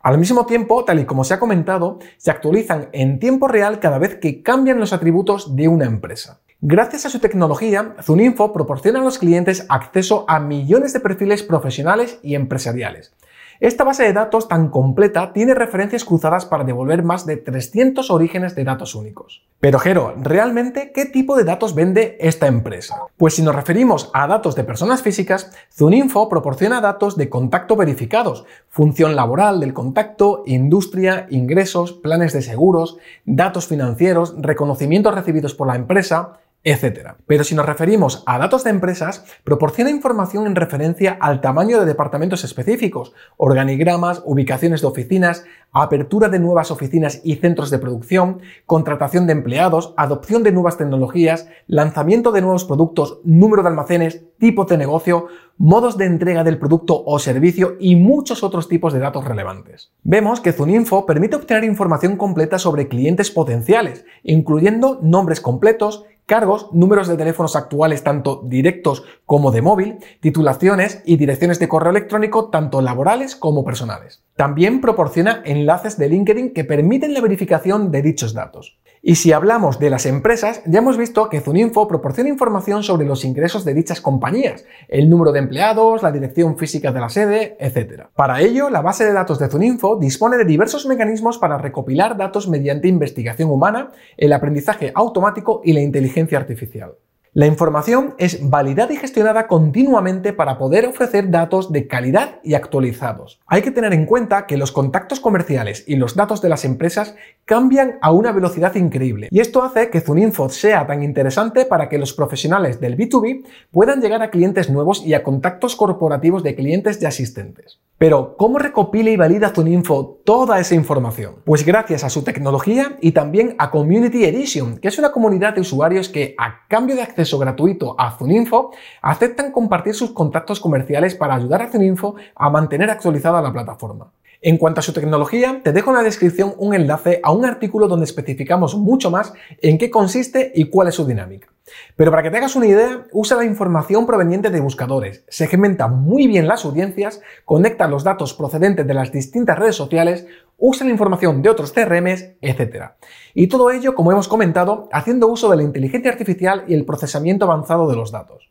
Al 0.02 0.18
mismo 0.18 0.46
tiempo, 0.46 0.86
tal 0.86 1.00
y 1.00 1.06
como 1.06 1.24
se 1.24 1.34
ha 1.34 1.40
comentado, 1.40 2.00
se 2.18 2.32
actualizan 2.32 2.90
en 2.94 3.20
tiempo 3.20 3.48
real 3.48 3.80
cada 3.80 4.00
vez 4.00 4.16
que 4.16 4.42
cambian 4.44 4.80
los 4.80 4.94
atributos 4.94 5.56
de 5.56 5.68
una 5.68 5.86
empresa. 5.86 6.42
Gracias 6.64 7.08
a 7.08 7.10
su 7.10 7.18
tecnología, 7.18 7.96
Zuninfo 8.04 8.54
proporciona 8.54 9.00
a 9.00 9.04
los 9.04 9.18
clientes 9.18 9.66
acceso 9.68 10.26
a 10.28 10.40
millones 10.40 10.94
de 10.94 11.00
perfiles 11.00 11.42
profesionales 11.42 12.20
y 12.22 12.36
empresariales. 12.36 13.16
Esta 13.60 13.84
base 13.84 14.04
de 14.04 14.14
datos 14.14 14.48
tan 14.48 14.70
completa 14.70 15.34
tiene 15.34 15.56
referencias 15.56 16.06
cruzadas 16.06 16.46
para 16.46 16.64
devolver 16.64 17.02
más 17.02 17.26
de 17.26 17.38
300 17.38 18.12
orígenes 18.12 18.54
de 18.54 18.64
datos 18.64 18.94
únicos. 18.94 19.44
Pero 19.60 19.80
Jero, 19.80 20.14
¿realmente 20.20 20.92
qué 20.94 21.06
tipo 21.06 21.36
de 21.36 21.46
datos 21.46 21.74
vende 21.74 22.16
esta 22.20 22.46
empresa? 22.46 22.98
Pues 23.18 23.34
si 23.34 23.42
nos 23.42 23.56
referimos 23.56 24.12
a 24.14 24.28
datos 24.28 24.56
de 24.56 24.64
personas 24.64 25.02
físicas, 25.02 25.52
Zuninfo 25.74 26.30
proporciona 26.30 26.80
datos 26.80 27.18
de 27.18 27.30
contacto 27.30 27.76
verificados, 27.76 28.46
función 28.70 29.16
laboral 29.16 29.60
del 29.60 29.74
contacto, 29.74 30.44
industria, 30.46 31.26
ingresos, 31.32 31.92
planes 31.92 32.34
de 32.34 32.44
seguros, 32.44 32.98
datos 33.26 33.66
financieros, 33.66 34.36
reconocimientos 34.40 35.16
recibidos 35.16 35.56
por 35.56 35.66
la 35.66 35.76
empresa, 35.76 36.38
etc. 36.64 37.16
Pero 37.26 37.44
si 37.44 37.56
nos 37.56 37.66
referimos 37.66 38.24
a 38.26 38.38
datos 38.38 38.64
de 38.64 38.70
empresas, 38.70 39.26
proporciona 39.44 39.90
información 39.90 40.46
en 40.46 40.56
referencia 40.56 41.18
al 41.20 41.42
tamaño 41.42 41.80
de 41.80 41.86
departamentos 41.86 42.44
específicos, 42.44 43.14
organigramas, 43.38 44.22
ubicaciones 44.26 44.82
de 44.82 44.88
oficinas, 44.88 45.44
apertura 45.74 46.30
de 46.30 46.40
nuevas 46.40 46.70
oficinas 46.70 47.22
y 47.24 47.36
centros 47.36 47.70
de 47.70 47.80
producción, 47.80 48.42
contratación 48.66 49.26
de 49.26 49.34
empleados, 49.34 49.94
adopción 49.98 50.44
de 50.44 50.52
nuevas 50.52 50.78
tecnologías, 50.78 51.48
lanzamiento 51.68 52.32
de 52.32 52.42
nuevos 52.42 52.66
productos, 52.66 53.20
número 53.24 53.64
de 53.64 53.70
almacenes, 53.70 54.24
tipo 54.38 54.66
de 54.66 54.78
negocio, 54.78 55.28
modos 55.58 55.98
de 55.98 56.06
entrega 56.06 56.44
del 56.44 56.58
producto 56.58 57.04
o 57.06 57.20
servicio 57.20 57.78
y 57.80 57.96
muchos 57.96 58.44
otros 58.44 58.68
tipos 58.68 58.94
de 58.94 59.00
datos 59.00 59.24
relevantes. 59.26 59.92
Vemos 60.04 60.42
que 60.42 60.54
Zuninfo 60.54 61.06
permite 61.06 61.36
obtener 61.36 61.64
información 61.64 62.18
completa 62.18 62.58
sobre 62.58 62.88
clientes 62.88 63.32
potenciales, 63.32 64.04
incluyendo 64.24 65.00
nombres 65.04 65.40
completos, 65.40 66.06
cargos, 66.32 66.70
números 66.72 67.10
de 67.10 67.18
teléfonos 67.18 67.58
actuales 67.58 68.04
tanto 68.04 68.42
directos 68.46 69.04
como 69.26 69.52
de 69.52 69.62
móvil, 69.62 69.98
titulaciones 70.22 71.02
y 71.04 71.18
direcciones 71.18 71.60
de 71.60 71.68
correo 71.68 71.92
electrónico 71.92 72.50
tanto 72.50 72.82
laborales 72.82 73.36
como 73.36 73.66
personales. 73.66 74.24
También 74.38 74.80
proporciona 74.80 75.42
enlaces 75.44 75.98
de 75.98 76.08
LinkedIn 76.08 76.54
que 76.54 76.64
permiten 76.64 77.14
la 77.14 77.20
verificación 77.20 77.92
de 77.92 78.02
dichos 78.02 78.34
datos. 78.34 78.80
Y 79.04 79.16
si 79.16 79.32
hablamos 79.32 79.80
de 79.80 79.90
las 79.90 80.06
empresas, 80.06 80.62
ya 80.68 80.78
hemos 80.78 80.96
visto 80.96 81.28
que 81.28 81.42
Zuninfo 81.42 81.88
proporciona 81.88 82.30
información 82.30 82.84
sobre 82.84 83.08
los 83.08 83.26
ingresos 83.26 83.66
de 83.66 83.74
dichas 83.74 84.00
compañías, 84.00 84.64
el 84.88 85.10
número 85.10 85.32
de 85.32 85.40
empleados, 85.40 86.04
la 86.04 86.12
dirección 86.12 86.56
física 86.56 86.92
de 86.92 87.00
la 87.00 87.10
sede, 87.10 87.58
etc. 87.60 88.04
Para 88.16 88.42
ello, 88.42 88.70
la 88.70 88.82
base 88.82 89.04
de 89.04 89.14
datos 89.14 89.40
de 89.40 89.50
Zuninfo 89.50 89.96
dispone 89.96 90.38
de 90.38 90.46
diversos 90.46 90.86
mecanismos 90.86 91.40
para 91.40 91.58
recopilar 91.58 92.16
datos 92.16 92.48
mediante 92.48 92.88
investigación 92.90 93.50
humana, 93.50 93.92
el 94.18 94.34
aprendizaje 94.34 94.92
automático 94.94 95.62
y 95.64 95.74
la 95.74 95.82
inteligencia 95.82 96.38
artificial. 96.38 96.94
La 97.34 97.48
información 97.48 98.14
es 98.18 98.50
validada 98.50 98.92
y 98.92 98.98
gestionada 98.98 99.48
continuamente 99.48 100.34
para 100.34 100.58
poder 100.58 100.86
ofrecer 100.86 101.32
datos 101.32 101.72
de 101.72 101.88
calidad 101.88 102.42
y 102.44 102.56
actualizados. 102.56 103.40
Hay 103.48 103.62
que 103.62 103.72
tener 103.72 103.94
en 103.94 104.06
cuenta 104.06 104.46
que 104.46 104.58
los 104.58 104.74
contactos 104.74 105.22
comerciales 105.22 105.86
y 105.88 105.96
los 105.96 106.16
datos 106.16 106.42
de 106.42 106.50
las 106.50 106.66
empresas 106.66 107.16
cambian 107.46 108.00
a 108.02 108.12
una 108.12 108.34
velocidad 108.34 108.76
increíble 108.76 109.30
y 109.32 109.40
esto 109.40 109.64
hace 109.64 109.90
que 109.90 110.02
Zuninfo 110.02 110.50
sea 110.50 110.86
tan 110.86 111.04
interesante 111.04 111.64
para 111.64 111.88
que 111.88 112.00
los 112.00 112.12
profesionales 112.12 112.82
del 112.82 112.98
B2B 112.98 113.46
puedan 113.72 114.02
llegar 114.02 114.22
a 114.22 114.30
clientes 114.30 114.70
nuevos 114.70 115.02
y 115.06 115.14
a 115.14 115.24
contactos 115.24 115.78
corporativos 115.78 116.44
de 116.44 116.56
clientes 116.56 117.02
y 117.02 117.06
asistentes. 117.06 117.80
Pero, 118.02 118.36
¿cómo 118.36 118.58
recopila 118.58 119.12
y 119.12 119.16
valida 119.16 119.50
Zuninfo 119.50 120.22
toda 120.26 120.60
esa 120.60 120.74
información? 120.74 121.36
Pues 121.46 121.64
gracias 121.64 122.04
a 122.04 122.10
su 122.10 122.24
tecnología 122.24 122.98
y 123.00 123.12
también 123.12 123.54
a 123.60 123.70
Community 123.70 124.26
Edition, 124.26 124.80
que 124.80 124.88
es 124.88 124.98
una 124.98 125.12
comunidad 125.12 125.54
de 125.54 125.62
usuarios 125.62 126.10
que, 126.10 126.34
a 126.40 126.68
cambio 126.68 126.96
de 126.96 127.04
acceso 127.04 127.38
gratuito 127.38 127.94
a 128.00 128.18
Zuninfo, 128.18 128.72
aceptan 129.04 129.52
compartir 129.52 129.94
sus 129.94 130.14
contactos 130.14 130.60
comerciales 130.60 131.14
para 131.14 131.36
ayudar 131.36 131.62
a 131.62 131.70
Zuninfo 131.70 132.16
a 132.34 132.50
mantener 132.50 132.90
actualizada 132.90 133.40
la 133.40 133.54
plataforma. 133.54 134.12
En 134.44 134.58
cuanto 134.58 134.80
a 134.80 134.84
su 134.84 134.92
tecnología, 134.92 135.62
te 135.64 135.72
dejo 135.72 135.92
en 135.92 135.98
la 135.98 136.04
descripción 136.04 136.56
un 136.58 136.74
enlace 136.74 137.20
a 137.22 137.32
un 137.32 137.46
artículo 137.46 137.88
donde 137.88 138.06
especificamos 138.06 138.76
mucho 138.76 139.12
más 139.12 139.34
en 139.62 139.78
qué 139.78 139.92
consiste 139.92 140.52
y 140.56 140.66
cuál 140.66 140.88
es 140.88 140.96
su 140.96 141.06
dinámica. 141.06 141.50
Pero 141.96 142.10
para 142.10 142.24
que 142.24 142.32
te 142.32 142.38
hagas 142.38 142.56
una 142.56 142.66
idea, 142.66 143.06
usa 143.12 143.38
la 143.38 143.46
información 143.46 144.08
proveniente 144.08 144.50
de 144.50 144.60
buscadores, 144.60 145.24
segmenta 145.28 145.88
muy 145.88 146.26
bien 146.26 146.48
las 146.48 146.66
audiencias, 146.66 147.22
conecta 147.46 147.88
los 147.88 148.04
datos 148.04 148.34
procedentes 148.34 148.88
de 148.88 148.96
las 148.96 149.12
distintas 149.12 149.60
redes 149.60 149.76
sociales, 149.76 150.26
usa 150.58 150.88
la 150.88 150.92
información 150.92 151.44
de 151.44 151.50
otros 151.50 151.72
CRMs, 151.72 152.32
etc. 152.42 152.94
Y 153.36 153.46
todo 153.46 153.70
ello, 153.70 153.94
como 153.94 154.12
hemos 154.12 154.28
comentado, 154.28 154.90
haciendo 154.92 155.28
uso 155.28 155.52
de 155.52 155.58
la 155.58 155.64
inteligencia 155.64 156.12
artificial 156.12 156.66
y 156.68 156.74
el 156.74 156.84
procesamiento 156.84 157.46
avanzado 157.46 157.88
de 157.88 157.96
los 157.96 158.12
datos. 158.12 158.51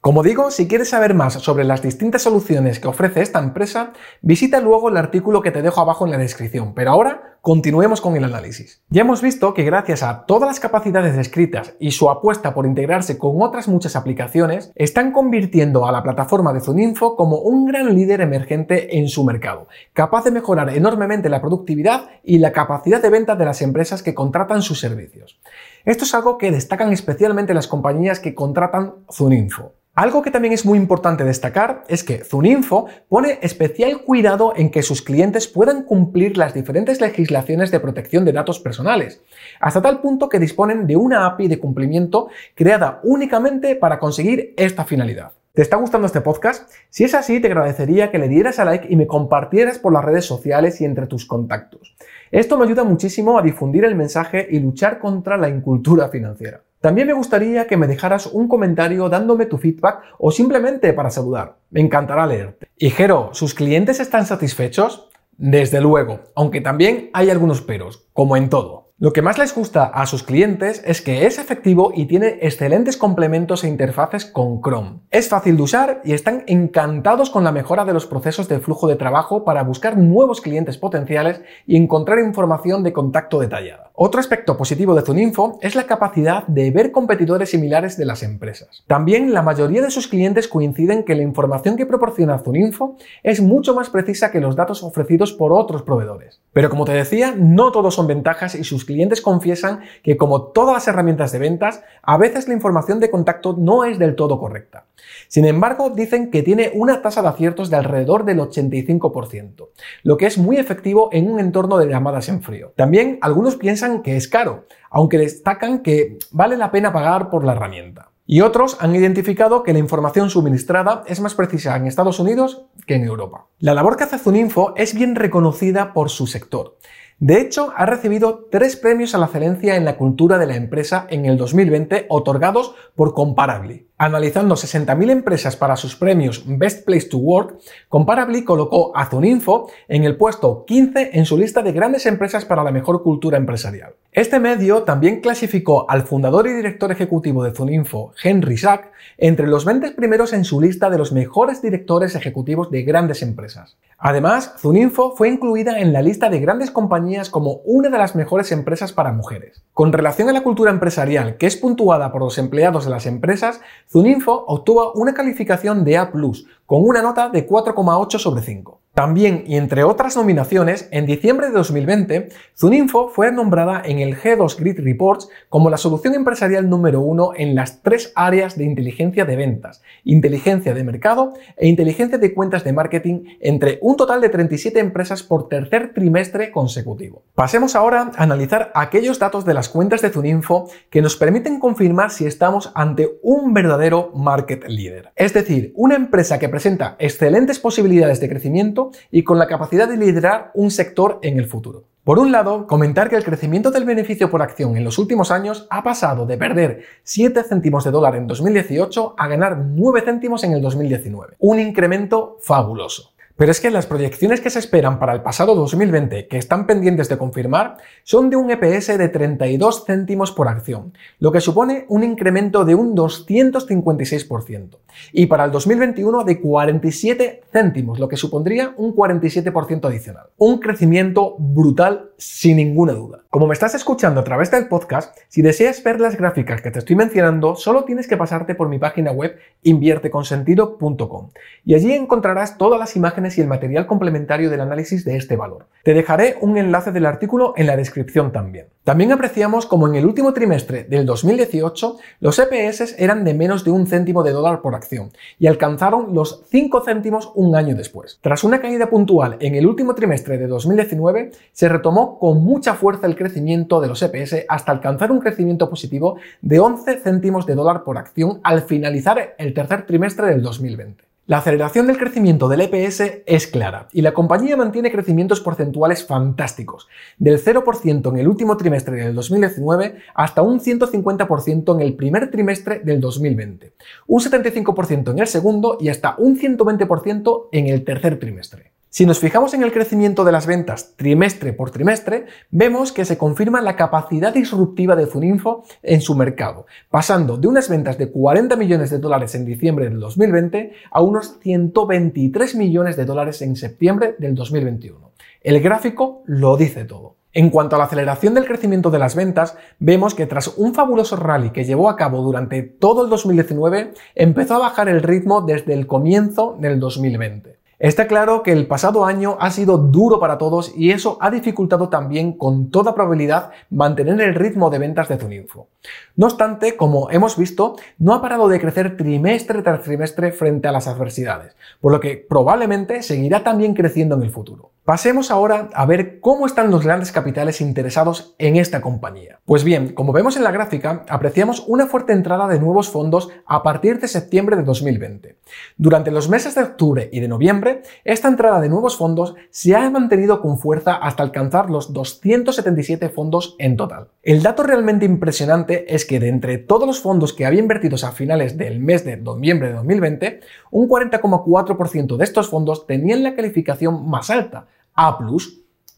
Como 0.00 0.22
digo, 0.22 0.52
si 0.52 0.68
quieres 0.68 0.90
saber 0.90 1.12
más 1.14 1.34
sobre 1.34 1.64
las 1.64 1.82
distintas 1.82 2.22
soluciones 2.22 2.78
que 2.78 2.86
ofrece 2.86 3.20
esta 3.20 3.40
empresa, 3.40 3.92
visita 4.22 4.60
luego 4.60 4.88
el 4.88 4.96
artículo 4.96 5.42
que 5.42 5.50
te 5.50 5.60
dejo 5.60 5.80
abajo 5.80 6.04
en 6.04 6.12
la 6.12 6.18
descripción, 6.18 6.72
pero 6.72 6.92
ahora 6.92 7.37
continuemos 7.48 8.02
con 8.02 8.14
el 8.14 8.24
análisis. 8.24 8.82
Ya 8.90 9.00
hemos 9.00 9.22
visto 9.22 9.54
que 9.54 9.64
gracias 9.64 10.02
a 10.02 10.26
todas 10.26 10.46
las 10.50 10.60
capacidades 10.60 11.16
descritas 11.16 11.72
y 11.80 11.92
su 11.92 12.10
apuesta 12.10 12.52
por 12.52 12.66
integrarse 12.66 13.16
con 13.16 13.40
otras 13.40 13.68
muchas 13.68 13.96
aplicaciones, 13.96 14.70
están 14.74 15.12
convirtiendo 15.12 15.86
a 15.86 15.92
la 15.92 16.02
plataforma 16.02 16.52
de 16.52 16.60
Zuninfo 16.60 17.16
como 17.16 17.38
un 17.38 17.64
gran 17.64 17.94
líder 17.94 18.20
emergente 18.20 18.98
en 18.98 19.08
su 19.08 19.24
mercado, 19.24 19.66
capaz 19.94 20.24
de 20.24 20.30
mejorar 20.30 20.68
enormemente 20.76 21.30
la 21.30 21.40
productividad 21.40 22.10
y 22.22 22.36
la 22.36 22.52
capacidad 22.52 23.00
de 23.00 23.08
venta 23.08 23.34
de 23.34 23.46
las 23.46 23.62
empresas 23.62 24.02
que 24.02 24.12
contratan 24.12 24.60
sus 24.60 24.78
servicios. 24.78 25.40
Esto 25.86 26.04
es 26.04 26.14
algo 26.14 26.36
que 26.36 26.50
destacan 26.50 26.92
especialmente 26.92 27.54
las 27.54 27.66
compañías 27.66 28.20
que 28.20 28.34
contratan 28.34 28.92
Zuninfo. 29.10 29.72
Algo 29.98 30.22
que 30.22 30.30
también 30.30 30.54
es 30.54 30.64
muy 30.64 30.78
importante 30.78 31.24
destacar 31.24 31.82
es 31.88 32.04
que 32.04 32.22
Zuninfo 32.22 32.86
pone 33.08 33.40
especial 33.42 34.02
cuidado 34.02 34.52
en 34.54 34.70
que 34.70 34.84
sus 34.84 35.02
clientes 35.02 35.48
puedan 35.48 35.82
cumplir 35.82 36.38
las 36.38 36.54
diferentes 36.54 37.00
legislaciones 37.00 37.37
de 37.46 37.80
protección 37.80 38.24
de 38.24 38.32
datos 38.32 38.60
personales, 38.60 39.22
hasta 39.60 39.82
tal 39.82 40.00
punto 40.00 40.28
que 40.28 40.38
disponen 40.38 40.86
de 40.86 40.96
una 40.96 41.26
API 41.26 41.48
de 41.48 41.58
cumplimiento 41.58 42.28
creada 42.54 43.00
únicamente 43.04 43.76
para 43.76 43.98
conseguir 43.98 44.54
esta 44.56 44.84
finalidad. 44.84 45.32
¿Te 45.52 45.62
está 45.62 45.76
gustando 45.76 46.06
este 46.06 46.20
podcast? 46.20 46.70
Si 46.88 47.04
es 47.04 47.14
así, 47.14 47.40
te 47.40 47.48
agradecería 47.48 48.10
que 48.10 48.18
le 48.18 48.28
dieras 48.28 48.58
a 48.58 48.64
like 48.64 48.86
y 48.88 48.96
me 48.96 49.06
compartieras 49.06 49.78
por 49.78 49.92
las 49.92 50.04
redes 50.04 50.24
sociales 50.24 50.80
y 50.80 50.84
entre 50.84 51.06
tus 51.06 51.26
contactos. 51.26 51.96
Esto 52.30 52.56
me 52.56 52.64
ayuda 52.64 52.84
muchísimo 52.84 53.38
a 53.38 53.42
difundir 53.42 53.84
el 53.84 53.94
mensaje 53.94 54.46
y 54.50 54.60
luchar 54.60 54.98
contra 54.98 55.36
la 55.36 55.48
incultura 55.48 56.08
financiera. 56.08 56.62
También 56.80 57.08
me 57.08 57.12
gustaría 57.12 57.66
que 57.66 57.76
me 57.76 57.88
dejaras 57.88 58.26
un 58.26 58.46
comentario 58.46 59.08
dándome 59.08 59.46
tu 59.46 59.58
feedback 59.58 60.00
o 60.18 60.30
simplemente 60.30 60.92
para 60.92 61.10
saludar. 61.10 61.56
Me 61.70 61.80
encantará 61.80 62.24
leerte. 62.24 62.68
Y 62.76 62.90
Jero, 62.90 63.30
¿sus 63.32 63.52
clientes 63.52 63.98
están 63.98 64.26
satisfechos? 64.26 65.07
Desde 65.38 65.80
luego, 65.80 66.24
aunque 66.34 66.60
también 66.60 67.10
hay 67.12 67.30
algunos 67.30 67.62
peros, 67.62 68.08
como 68.12 68.36
en 68.36 68.50
todo. 68.50 68.87
Lo 69.00 69.12
que 69.12 69.22
más 69.22 69.38
les 69.38 69.54
gusta 69.54 69.84
a 69.84 70.06
sus 70.06 70.24
clientes 70.24 70.82
es 70.84 71.00
que 71.02 71.24
es 71.24 71.38
efectivo 71.38 71.92
y 71.94 72.06
tiene 72.06 72.38
excelentes 72.40 72.96
complementos 72.96 73.62
e 73.62 73.68
interfaces 73.68 74.26
con 74.26 74.60
Chrome. 74.60 75.02
Es 75.12 75.28
fácil 75.28 75.56
de 75.56 75.62
usar 75.62 76.00
y 76.02 76.14
están 76.14 76.42
encantados 76.48 77.30
con 77.30 77.44
la 77.44 77.52
mejora 77.52 77.84
de 77.84 77.92
los 77.92 78.06
procesos 78.06 78.48
de 78.48 78.58
flujo 78.58 78.88
de 78.88 78.96
trabajo 78.96 79.44
para 79.44 79.62
buscar 79.62 79.96
nuevos 79.96 80.40
clientes 80.40 80.78
potenciales 80.78 81.42
y 81.64 81.76
encontrar 81.76 82.18
información 82.18 82.82
de 82.82 82.92
contacto 82.92 83.38
detallada. 83.38 83.92
Otro 83.94 84.18
aspecto 84.18 84.56
positivo 84.56 84.96
de 84.96 85.02
Zuninfo 85.02 85.60
es 85.62 85.76
la 85.76 85.86
capacidad 85.86 86.44
de 86.48 86.70
ver 86.72 86.90
competidores 86.90 87.50
similares 87.50 87.96
de 87.96 88.04
las 88.04 88.24
empresas. 88.24 88.82
También 88.88 89.32
la 89.32 89.42
mayoría 89.42 89.82
de 89.82 89.92
sus 89.92 90.08
clientes 90.08 90.48
coinciden 90.48 91.04
que 91.04 91.14
la 91.14 91.22
información 91.22 91.76
que 91.76 91.86
proporciona 91.86 92.38
Zuninfo 92.38 92.96
es 93.22 93.40
mucho 93.40 93.74
más 93.76 93.90
precisa 93.90 94.32
que 94.32 94.40
los 94.40 94.56
datos 94.56 94.82
ofrecidos 94.82 95.32
por 95.32 95.52
otros 95.52 95.82
proveedores. 95.82 96.40
Pero 96.52 96.68
como 96.68 96.84
te 96.84 96.92
decía, 96.92 97.34
no 97.36 97.70
todos 97.70 97.94
son 97.94 98.08
ventajas 98.08 98.56
y 98.56 98.64
sus 98.64 98.87
clientes 98.88 99.20
confiesan 99.20 99.80
que 100.02 100.16
como 100.16 100.44
todas 100.50 100.74
las 100.74 100.88
herramientas 100.88 101.30
de 101.30 101.38
ventas, 101.38 101.82
a 102.02 102.16
veces 102.16 102.48
la 102.48 102.54
información 102.54 102.98
de 102.98 103.10
contacto 103.10 103.54
no 103.56 103.84
es 103.84 103.98
del 103.98 104.16
todo 104.16 104.40
correcta. 104.40 104.86
Sin 105.28 105.44
embargo, 105.44 105.90
dicen 105.90 106.30
que 106.30 106.42
tiene 106.42 106.72
una 106.74 107.02
tasa 107.02 107.20
de 107.20 107.28
aciertos 107.28 107.68
de 107.68 107.76
alrededor 107.76 108.24
del 108.24 108.38
85%, 108.38 109.68
lo 110.02 110.16
que 110.16 110.26
es 110.26 110.38
muy 110.38 110.56
efectivo 110.56 111.10
en 111.12 111.30
un 111.30 111.38
entorno 111.38 111.76
de 111.76 111.86
llamadas 111.86 112.30
en 112.30 112.42
frío. 112.42 112.72
También 112.76 113.18
algunos 113.20 113.56
piensan 113.56 114.02
que 114.02 114.16
es 114.16 114.26
caro, 114.26 114.64
aunque 114.90 115.18
destacan 115.18 115.80
que 115.80 116.18
vale 116.30 116.56
la 116.56 116.70
pena 116.70 116.92
pagar 116.92 117.28
por 117.28 117.44
la 117.44 117.52
herramienta. 117.52 118.08
Y 118.30 118.42
otros 118.42 118.76
han 118.80 118.94
identificado 118.94 119.62
que 119.62 119.72
la 119.72 119.78
información 119.78 120.28
suministrada 120.28 121.02
es 121.06 121.18
más 121.18 121.34
precisa 121.34 121.74
en 121.76 121.86
Estados 121.86 122.20
Unidos 122.20 122.66
que 122.86 122.94
en 122.94 123.04
Europa. 123.04 123.46
La 123.58 123.72
labor 123.72 123.96
que 123.96 124.04
hace 124.04 124.18
Zuninfo 124.18 124.74
es 124.76 124.94
bien 124.94 125.14
reconocida 125.14 125.94
por 125.94 126.10
su 126.10 126.26
sector. 126.26 126.76
De 127.20 127.40
hecho, 127.40 127.72
ha 127.76 127.84
recibido 127.84 128.46
tres 128.48 128.76
premios 128.76 129.12
a 129.12 129.18
la 129.18 129.26
excelencia 129.26 129.74
en 129.74 129.84
la 129.84 129.96
cultura 129.96 130.38
de 130.38 130.46
la 130.46 130.54
empresa 130.54 131.08
en 131.10 131.26
el 131.26 131.36
2020 131.36 132.06
otorgados 132.08 132.76
por 132.94 133.12
Comparably. 133.12 133.88
Analizando 133.98 134.54
60.000 134.54 135.10
empresas 135.10 135.56
para 135.56 135.76
sus 135.76 135.96
premios 135.96 136.44
Best 136.46 136.84
Place 136.84 137.08
to 137.08 137.18
Work, 137.18 137.58
Comparably 137.88 138.44
colocó 138.44 138.96
a 138.96 139.06
Zuninfo 139.06 139.68
en 139.88 140.04
el 140.04 140.16
puesto 140.16 140.64
15 140.64 141.10
en 141.18 141.26
su 141.26 141.36
lista 141.36 141.62
de 141.62 141.72
grandes 141.72 142.06
empresas 142.06 142.44
para 142.44 142.62
la 142.62 142.70
mejor 142.70 143.02
cultura 143.02 143.36
empresarial. 143.36 143.94
Este 144.18 144.40
medio 144.40 144.82
también 144.82 145.20
clasificó 145.20 145.88
al 145.88 146.02
fundador 146.02 146.48
y 146.48 146.52
director 146.52 146.90
ejecutivo 146.90 147.44
de 147.44 147.52
Zuninfo, 147.52 148.14
Henry 148.20 148.56
Sack, 148.56 148.90
entre 149.16 149.46
los 149.46 149.64
20 149.64 149.92
primeros 149.92 150.32
en 150.32 150.44
su 150.44 150.60
lista 150.60 150.90
de 150.90 150.98
los 150.98 151.12
mejores 151.12 151.62
directores 151.62 152.16
ejecutivos 152.16 152.68
de 152.72 152.82
grandes 152.82 153.22
empresas. 153.22 153.76
Además, 153.96 154.54
Zuninfo 154.58 155.14
fue 155.14 155.28
incluida 155.28 155.78
en 155.78 155.92
la 155.92 156.02
lista 156.02 156.30
de 156.30 156.40
grandes 156.40 156.72
compañías 156.72 157.30
como 157.30 157.60
una 157.64 157.90
de 157.90 157.98
las 157.98 158.16
mejores 158.16 158.50
empresas 158.50 158.92
para 158.92 159.12
mujeres. 159.12 159.62
Con 159.72 159.92
relación 159.92 160.28
a 160.28 160.32
la 160.32 160.42
cultura 160.42 160.72
empresarial, 160.72 161.36
que 161.36 161.46
es 161.46 161.56
puntuada 161.56 162.10
por 162.10 162.22
los 162.22 162.38
empleados 162.38 162.86
de 162.86 162.90
las 162.90 163.06
empresas, 163.06 163.60
Zuninfo 163.88 164.44
obtuvo 164.48 164.94
una 164.94 165.14
calificación 165.14 165.84
de 165.84 165.96
A+, 165.96 166.10
con 166.10 166.84
una 166.84 167.02
nota 167.02 167.28
de 167.28 167.46
4,8 167.46 168.18
sobre 168.18 168.42
5. 168.42 168.80
También, 168.98 169.44
y 169.46 169.54
entre 169.54 169.84
otras 169.84 170.16
nominaciones, 170.16 170.88
en 170.90 171.06
diciembre 171.06 171.46
de 171.46 171.52
2020, 171.52 172.30
Zuninfo 172.58 173.10
fue 173.10 173.30
nombrada 173.30 173.80
en 173.84 174.00
el 174.00 174.16
G2 174.16 174.58
Grid 174.58 174.80
Reports 174.80 175.28
como 175.48 175.70
la 175.70 175.76
solución 175.76 176.16
empresarial 176.16 176.68
número 176.68 177.00
uno 177.00 177.30
en 177.36 177.54
las 177.54 177.80
tres 177.80 178.10
áreas 178.16 178.58
de 178.58 178.64
inteligencia 178.64 179.24
de 179.24 179.36
ventas, 179.36 179.82
inteligencia 180.02 180.74
de 180.74 180.82
mercado 180.82 181.34
e 181.56 181.68
inteligencia 181.68 182.18
de 182.18 182.34
cuentas 182.34 182.64
de 182.64 182.72
marketing 182.72 183.36
entre 183.38 183.78
un 183.82 183.96
total 183.96 184.20
de 184.20 184.30
37 184.30 184.80
empresas 184.80 185.22
por 185.22 185.48
tercer 185.48 185.94
trimestre 185.94 186.50
consecutivo. 186.50 187.22
Pasemos 187.36 187.76
ahora 187.76 188.10
a 188.16 188.22
analizar 188.24 188.72
aquellos 188.74 189.20
datos 189.20 189.44
de 189.44 189.54
las 189.54 189.68
cuentas 189.68 190.02
de 190.02 190.10
Zuninfo 190.10 190.70
que 190.90 191.02
nos 191.02 191.14
permiten 191.14 191.60
confirmar 191.60 192.10
si 192.10 192.26
estamos 192.26 192.72
ante 192.74 193.08
un 193.22 193.54
verdadero 193.54 194.10
market 194.16 194.66
leader, 194.66 195.12
es 195.14 195.32
decir, 195.34 195.72
una 195.76 195.94
empresa 195.94 196.40
que 196.40 196.48
presenta 196.48 196.96
excelentes 196.98 197.60
posibilidades 197.60 198.18
de 198.18 198.28
crecimiento 198.28 198.87
y 199.10 199.24
con 199.24 199.38
la 199.38 199.46
capacidad 199.46 199.88
de 199.88 199.96
liderar 199.96 200.50
un 200.54 200.70
sector 200.70 201.18
en 201.22 201.38
el 201.38 201.46
futuro. 201.46 201.84
Por 202.08 202.18
un 202.18 202.32
lado, 202.32 202.66
comentar 202.66 203.10
que 203.10 203.16
el 203.16 203.24
crecimiento 203.24 203.70
del 203.70 203.84
beneficio 203.84 204.30
por 204.30 204.40
acción 204.40 204.78
en 204.78 204.84
los 204.84 204.98
últimos 204.98 205.30
años 205.30 205.66
ha 205.68 205.82
pasado 205.82 206.24
de 206.24 206.38
perder 206.38 206.82
7 207.02 207.42
céntimos 207.42 207.84
de 207.84 207.90
dólar 207.90 208.16
en 208.16 208.26
2018 208.26 209.14
a 209.18 209.28
ganar 209.28 209.58
9 209.58 210.02
céntimos 210.04 210.42
en 210.42 210.52
el 210.52 210.62
2019. 210.62 211.36
Un 211.38 211.60
incremento 211.60 212.38
fabuloso. 212.40 213.12
Pero 213.38 213.52
es 213.52 213.60
que 213.60 213.70
las 213.70 213.86
proyecciones 213.86 214.40
que 214.40 214.50
se 214.50 214.58
esperan 214.58 214.98
para 214.98 215.12
el 215.12 215.22
pasado 215.22 215.54
2020, 215.54 216.26
que 216.26 216.38
están 216.38 216.66
pendientes 216.66 217.08
de 217.08 217.18
confirmar, 217.18 217.76
son 218.02 218.30
de 218.30 218.36
un 218.36 218.50
EPS 218.50 218.98
de 218.98 219.08
32 219.08 219.84
céntimos 219.86 220.32
por 220.32 220.48
acción, 220.48 220.92
lo 221.20 221.30
que 221.30 221.40
supone 221.40 221.84
un 221.88 222.02
incremento 222.02 222.64
de 222.64 222.74
un 222.74 222.96
256%. 222.96 224.78
Y 225.12 225.26
para 225.26 225.44
el 225.44 225.52
2021 225.52 226.24
de 226.24 226.40
47 226.40 227.42
céntimos, 227.52 228.00
lo 228.00 228.08
que 228.08 228.16
supondría 228.16 228.74
un 228.76 228.92
47% 228.92 229.84
adicional. 229.84 230.26
Un 230.36 230.58
crecimiento 230.58 231.36
brutal 231.38 232.10
sin 232.16 232.56
ninguna 232.56 232.94
duda. 232.94 233.20
Como 233.30 233.46
me 233.46 233.52
estás 233.52 233.74
escuchando 233.74 234.20
a 234.22 234.24
través 234.24 234.50
del 234.50 234.68
podcast, 234.68 235.14
si 235.28 235.42
deseas 235.42 235.82
ver 235.82 236.00
las 236.00 236.16
gráficas 236.16 236.62
que 236.62 236.70
te 236.70 236.78
estoy 236.78 236.96
mencionando, 236.96 237.56
solo 237.56 237.84
tienes 237.84 238.08
que 238.08 238.16
pasarte 238.16 238.54
por 238.54 238.70
mi 238.70 238.78
página 238.78 239.12
web 239.12 239.38
invierteconsentido.com 239.64 241.28
y 241.62 241.74
allí 241.74 241.92
encontrarás 241.92 242.56
todas 242.56 242.80
las 242.80 242.96
imágenes 242.96 243.36
y 243.36 243.42
el 243.42 243.46
material 243.46 243.86
complementario 243.86 244.48
del 244.48 244.62
análisis 244.62 245.04
de 245.04 245.18
este 245.18 245.36
valor. 245.36 245.66
Te 245.84 245.92
dejaré 245.92 246.38
un 246.40 246.56
enlace 246.56 246.90
del 246.90 247.04
artículo 247.04 247.52
en 247.58 247.66
la 247.66 247.76
descripción 247.76 248.32
también. 248.32 248.68
También 248.88 249.12
apreciamos 249.12 249.66
como 249.66 249.86
en 249.86 249.96
el 249.96 250.06
último 250.06 250.32
trimestre 250.32 250.84
del 250.84 251.04
2018 251.04 251.98
los 252.20 252.38
EPS 252.38 252.94
eran 252.98 253.22
de 253.22 253.34
menos 253.34 253.62
de 253.62 253.70
un 253.70 253.86
céntimo 253.86 254.22
de 254.22 254.32
dólar 254.32 254.62
por 254.62 254.74
acción 254.74 255.10
y 255.38 255.46
alcanzaron 255.46 256.14
los 256.14 256.44
5 256.48 256.82
céntimos 256.86 257.30
un 257.34 257.54
año 257.54 257.76
después. 257.76 258.18
Tras 258.22 258.44
una 258.44 258.62
caída 258.62 258.88
puntual 258.88 259.36
en 259.40 259.56
el 259.56 259.66
último 259.66 259.94
trimestre 259.94 260.38
de 260.38 260.46
2019, 260.46 261.32
se 261.52 261.68
retomó 261.68 262.18
con 262.18 262.42
mucha 262.42 262.72
fuerza 262.72 263.06
el 263.06 263.14
crecimiento 263.14 263.82
de 263.82 263.88
los 263.88 264.00
EPS 264.00 264.46
hasta 264.48 264.72
alcanzar 264.72 265.12
un 265.12 265.20
crecimiento 265.20 265.68
positivo 265.68 266.16
de 266.40 266.58
11 266.58 267.00
céntimos 267.00 267.44
de 267.44 267.56
dólar 267.56 267.84
por 267.84 267.98
acción 267.98 268.40
al 268.42 268.62
finalizar 268.62 269.34
el 269.36 269.52
tercer 269.52 269.84
trimestre 269.84 270.28
del 270.28 270.40
2020. 270.40 271.07
La 271.28 271.36
aceleración 271.36 271.86
del 271.86 271.98
crecimiento 271.98 272.48
del 272.48 272.62
EPS 272.62 273.02
es 273.26 273.46
clara 273.48 273.88
y 273.92 274.00
la 274.00 274.14
compañía 274.14 274.56
mantiene 274.56 274.90
crecimientos 274.90 275.42
porcentuales 275.42 276.06
fantásticos, 276.06 276.88
del 277.18 277.38
0% 277.38 278.08
en 278.08 278.16
el 278.16 278.28
último 278.28 278.56
trimestre 278.56 278.96
del 278.96 279.14
2019 279.14 279.96
hasta 280.14 280.40
un 280.40 280.58
150% 280.58 281.74
en 281.74 281.80
el 281.82 281.96
primer 281.96 282.30
trimestre 282.30 282.78
del 282.78 283.02
2020, 283.02 283.74
un 284.06 284.20
75% 284.22 285.10
en 285.10 285.18
el 285.18 285.26
segundo 285.26 285.76
y 285.78 285.90
hasta 285.90 286.14
un 286.16 286.40
120% 286.40 287.48
en 287.52 287.66
el 287.66 287.84
tercer 287.84 288.18
trimestre. 288.18 288.77
Si 288.90 289.04
nos 289.04 289.18
fijamos 289.18 289.52
en 289.52 289.62
el 289.62 289.70
crecimiento 289.70 290.24
de 290.24 290.32
las 290.32 290.46
ventas 290.46 290.94
trimestre 290.96 291.52
por 291.52 291.70
trimestre, 291.70 292.24
vemos 292.50 292.90
que 292.90 293.04
se 293.04 293.18
confirma 293.18 293.60
la 293.60 293.76
capacidad 293.76 294.32
disruptiva 294.32 294.96
de 294.96 295.04
Zuninfo 295.04 295.64
en 295.82 296.00
su 296.00 296.14
mercado, 296.14 296.64
pasando 296.90 297.36
de 297.36 297.48
unas 297.48 297.68
ventas 297.68 297.98
de 297.98 298.10
40 298.10 298.56
millones 298.56 298.88
de 298.88 298.98
dólares 298.98 299.34
en 299.34 299.44
diciembre 299.44 299.90
del 299.90 300.00
2020 300.00 300.72
a 300.90 301.02
unos 301.02 301.38
123 301.40 302.54
millones 302.54 302.96
de 302.96 303.04
dólares 303.04 303.42
en 303.42 303.56
septiembre 303.56 304.16
del 304.18 304.34
2021. 304.34 305.12
El 305.42 305.60
gráfico 305.60 306.22
lo 306.24 306.56
dice 306.56 306.86
todo. 306.86 307.16
En 307.34 307.50
cuanto 307.50 307.76
a 307.76 307.78
la 307.78 307.84
aceleración 307.84 308.32
del 308.32 308.46
crecimiento 308.46 308.90
de 308.90 308.98
las 308.98 309.14
ventas, 309.14 309.54
vemos 309.78 310.14
que 310.14 310.26
tras 310.26 310.48
un 310.56 310.72
fabuloso 310.72 311.14
rally 311.16 311.50
que 311.50 311.64
llevó 311.64 311.90
a 311.90 311.96
cabo 311.96 312.22
durante 312.22 312.62
todo 312.62 313.04
el 313.04 313.10
2019, 313.10 313.92
empezó 314.14 314.54
a 314.54 314.60
bajar 314.60 314.88
el 314.88 315.02
ritmo 315.02 315.42
desde 315.42 315.74
el 315.74 315.86
comienzo 315.86 316.56
del 316.58 316.80
2020. 316.80 317.57
Está 317.78 318.08
claro 318.08 318.42
que 318.42 318.50
el 318.50 318.66
pasado 318.66 319.04
año 319.04 319.36
ha 319.38 319.52
sido 319.52 319.78
duro 319.78 320.18
para 320.18 320.36
todos 320.36 320.72
y 320.76 320.90
eso 320.90 321.16
ha 321.20 321.30
dificultado 321.30 321.88
también 321.88 322.32
con 322.32 322.72
toda 322.72 322.92
probabilidad 322.92 323.52
mantener 323.70 324.20
el 324.20 324.34
ritmo 324.34 324.68
de 324.68 324.80
ventas 324.80 325.08
de 325.08 325.16
Zuninfo. 325.16 325.68
No 326.16 326.26
obstante, 326.26 326.76
como 326.76 327.08
hemos 327.12 327.36
visto, 327.36 327.76
no 327.98 328.14
ha 328.14 328.20
parado 328.20 328.48
de 328.48 328.58
crecer 328.58 328.96
trimestre 328.96 329.62
tras 329.62 329.82
trimestre 329.82 330.32
frente 330.32 330.66
a 330.66 330.72
las 330.72 330.88
adversidades, 330.88 331.54
por 331.80 331.92
lo 331.92 332.00
que 332.00 332.16
probablemente 332.16 333.04
seguirá 333.04 333.44
también 333.44 333.74
creciendo 333.74 334.16
en 334.16 334.22
el 334.22 334.30
futuro. 334.32 334.72
Pasemos 334.88 335.30
ahora 335.30 335.68
a 335.74 335.84
ver 335.84 336.18
cómo 336.18 336.46
están 336.46 336.70
los 336.70 336.82
grandes 336.82 337.12
capitales 337.12 337.60
interesados 337.60 338.34
en 338.38 338.56
esta 338.56 338.80
compañía. 338.80 339.38
Pues 339.44 339.62
bien, 339.62 339.92
como 339.92 340.14
vemos 340.14 340.38
en 340.38 340.44
la 340.44 340.50
gráfica, 340.50 341.04
apreciamos 341.10 341.62
una 341.66 341.88
fuerte 341.88 342.14
entrada 342.14 342.48
de 342.48 342.58
nuevos 342.58 342.88
fondos 342.88 343.28
a 343.44 343.62
partir 343.62 344.00
de 344.00 344.08
septiembre 344.08 344.56
de 344.56 344.62
2020. 344.62 345.36
Durante 345.76 346.10
los 346.10 346.30
meses 346.30 346.54
de 346.54 346.62
octubre 346.62 347.10
y 347.12 347.20
de 347.20 347.28
noviembre, 347.28 347.82
esta 348.02 348.28
entrada 348.28 348.62
de 348.62 348.70
nuevos 348.70 348.96
fondos 348.96 349.34
se 349.50 349.76
ha 349.76 349.90
mantenido 349.90 350.40
con 350.40 350.58
fuerza 350.58 350.94
hasta 350.94 351.22
alcanzar 351.22 351.68
los 351.68 351.92
277 351.92 353.10
fondos 353.10 353.56
en 353.58 353.76
total. 353.76 354.08
El 354.22 354.42
dato 354.42 354.62
realmente 354.62 355.04
impresionante 355.04 355.94
es 355.94 356.06
que 356.06 356.18
de 356.18 356.28
entre 356.28 356.56
todos 356.56 356.86
los 356.86 357.00
fondos 357.02 357.34
que 357.34 357.44
había 357.44 357.60
invertidos 357.60 358.04
a 358.04 358.12
finales 358.12 358.56
del 358.56 358.80
mes 358.80 359.04
de 359.04 359.18
noviembre 359.18 359.68
de 359.68 359.74
2020, 359.74 360.40
un 360.70 360.88
40,4% 360.88 362.16
de 362.16 362.24
estos 362.24 362.48
fondos 362.48 362.86
tenían 362.86 363.22
la 363.22 363.34
calificación 363.34 364.08
más 364.08 364.30
alta, 364.30 364.66
a+, 364.98 365.18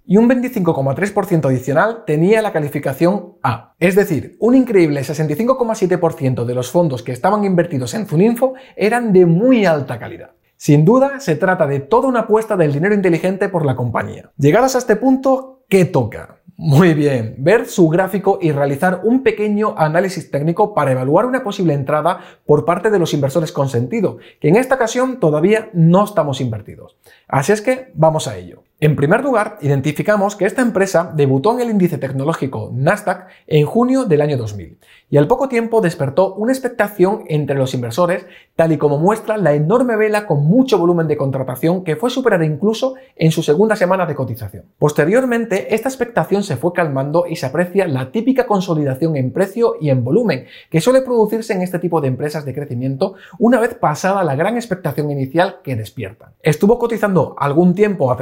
y 0.04 0.16
un 0.16 0.28
25,3% 0.28 1.46
adicional 1.46 2.04
tenía 2.06 2.42
la 2.42 2.52
calificación 2.52 3.36
A. 3.42 3.74
Es 3.78 3.94
decir, 3.94 4.36
un 4.40 4.54
increíble 4.54 5.00
65,7% 5.00 6.44
de 6.44 6.54
los 6.54 6.70
fondos 6.70 7.02
que 7.02 7.12
estaban 7.12 7.44
invertidos 7.44 7.94
en 7.94 8.06
Zuninfo 8.06 8.54
eran 8.76 9.12
de 9.12 9.24
muy 9.24 9.64
alta 9.64 9.98
calidad. 9.98 10.32
Sin 10.56 10.84
duda, 10.84 11.20
se 11.20 11.36
trata 11.36 11.66
de 11.66 11.80
toda 11.80 12.08
una 12.08 12.20
apuesta 12.20 12.56
del 12.56 12.72
dinero 12.72 12.94
inteligente 12.94 13.48
por 13.48 13.64
la 13.64 13.76
compañía. 13.76 14.30
Llegados 14.36 14.74
a 14.74 14.78
este 14.78 14.96
punto, 14.96 15.62
¿qué 15.68 15.86
toca? 15.86 16.40
Muy 16.56 16.92
bien, 16.92 17.36
ver 17.38 17.66
su 17.66 17.88
gráfico 17.88 18.38
y 18.42 18.52
realizar 18.52 19.00
un 19.04 19.22
pequeño 19.22 19.74
análisis 19.78 20.30
técnico 20.30 20.74
para 20.74 20.92
evaluar 20.92 21.24
una 21.24 21.42
posible 21.42 21.72
entrada 21.72 22.20
por 22.44 22.66
parte 22.66 22.90
de 22.90 22.98
los 22.98 23.14
inversores 23.14 23.52
con 23.52 23.70
sentido, 23.70 24.18
que 24.40 24.48
en 24.48 24.56
esta 24.56 24.74
ocasión 24.74 25.20
todavía 25.20 25.70
no 25.72 26.04
estamos 26.04 26.42
invertidos. 26.42 26.98
Así 27.28 27.52
es 27.52 27.62
que 27.62 27.90
vamos 27.94 28.28
a 28.28 28.36
ello. 28.36 28.62
En 28.82 28.96
primer 28.96 29.22
lugar, 29.22 29.58
identificamos 29.60 30.36
que 30.36 30.46
esta 30.46 30.62
empresa 30.62 31.12
debutó 31.14 31.52
en 31.52 31.60
el 31.60 31.68
índice 31.68 31.98
tecnológico 31.98 32.70
Nasdaq 32.72 33.26
en 33.46 33.66
junio 33.66 34.06
del 34.06 34.22
año 34.22 34.38
2000 34.38 34.78
y 35.10 35.18
al 35.18 35.26
poco 35.26 35.48
tiempo 35.48 35.82
despertó 35.82 36.34
una 36.34 36.52
expectación 36.52 37.24
entre 37.28 37.56
los 37.56 37.74
inversores, 37.74 38.24
tal 38.56 38.72
y 38.72 38.78
como 38.78 38.96
muestra 38.96 39.36
la 39.36 39.52
enorme 39.52 39.96
vela 39.96 40.24
con 40.26 40.46
mucho 40.46 40.78
volumen 40.78 41.08
de 41.08 41.18
contratación 41.18 41.84
que 41.84 41.96
fue 41.96 42.08
superada 42.08 42.46
incluso 42.46 42.94
en 43.16 43.32
su 43.32 43.42
segunda 43.42 43.76
semana 43.76 44.06
de 44.06 44.14
cotización. 44.14 44.64
Posteriormente, 44.78 45.74
esta 45.74 45.90
expectación 45.90 46.42
se 46.42 46.56
fue 46.56 46.72
calmando 46.72 47.26
y 47.28 47.36
se 47.36 47.44
aprecia 47.44 47.86
la 47.86 48.12
típica 48.12 48.46
consolidación 48.46 49.14
en 49.16 49.30
precio 49.32 49.74
y 49.78 49.90
en 49.90 50.04
volumen 50.04 50.46
que 50.70 50.80
suele 50.80 51.02
producirse 51.02 51.52
en 51.52 51.60
este 51.60 51.80
tipo 51.80 52.00
de 52.00 52.08
empresas 52.08 52.46
de 52.46 52.54
crecimiento 52.54 53.14
una 53.38 53.60
vez 53.60 53.74
pasada 53.74 54.24
la 54.24 54.36
gran 54.36 54.56
expectación 54.56 55.10
inicial 55.10 55.56
que 55.62 55.76
despiertan. 55.76 56.32
Estuvo 56.40 56.78
cotizando 56.78 57.34
algún 57.36 57.74
tiempo 57.74 58.10
a 58.10 58.16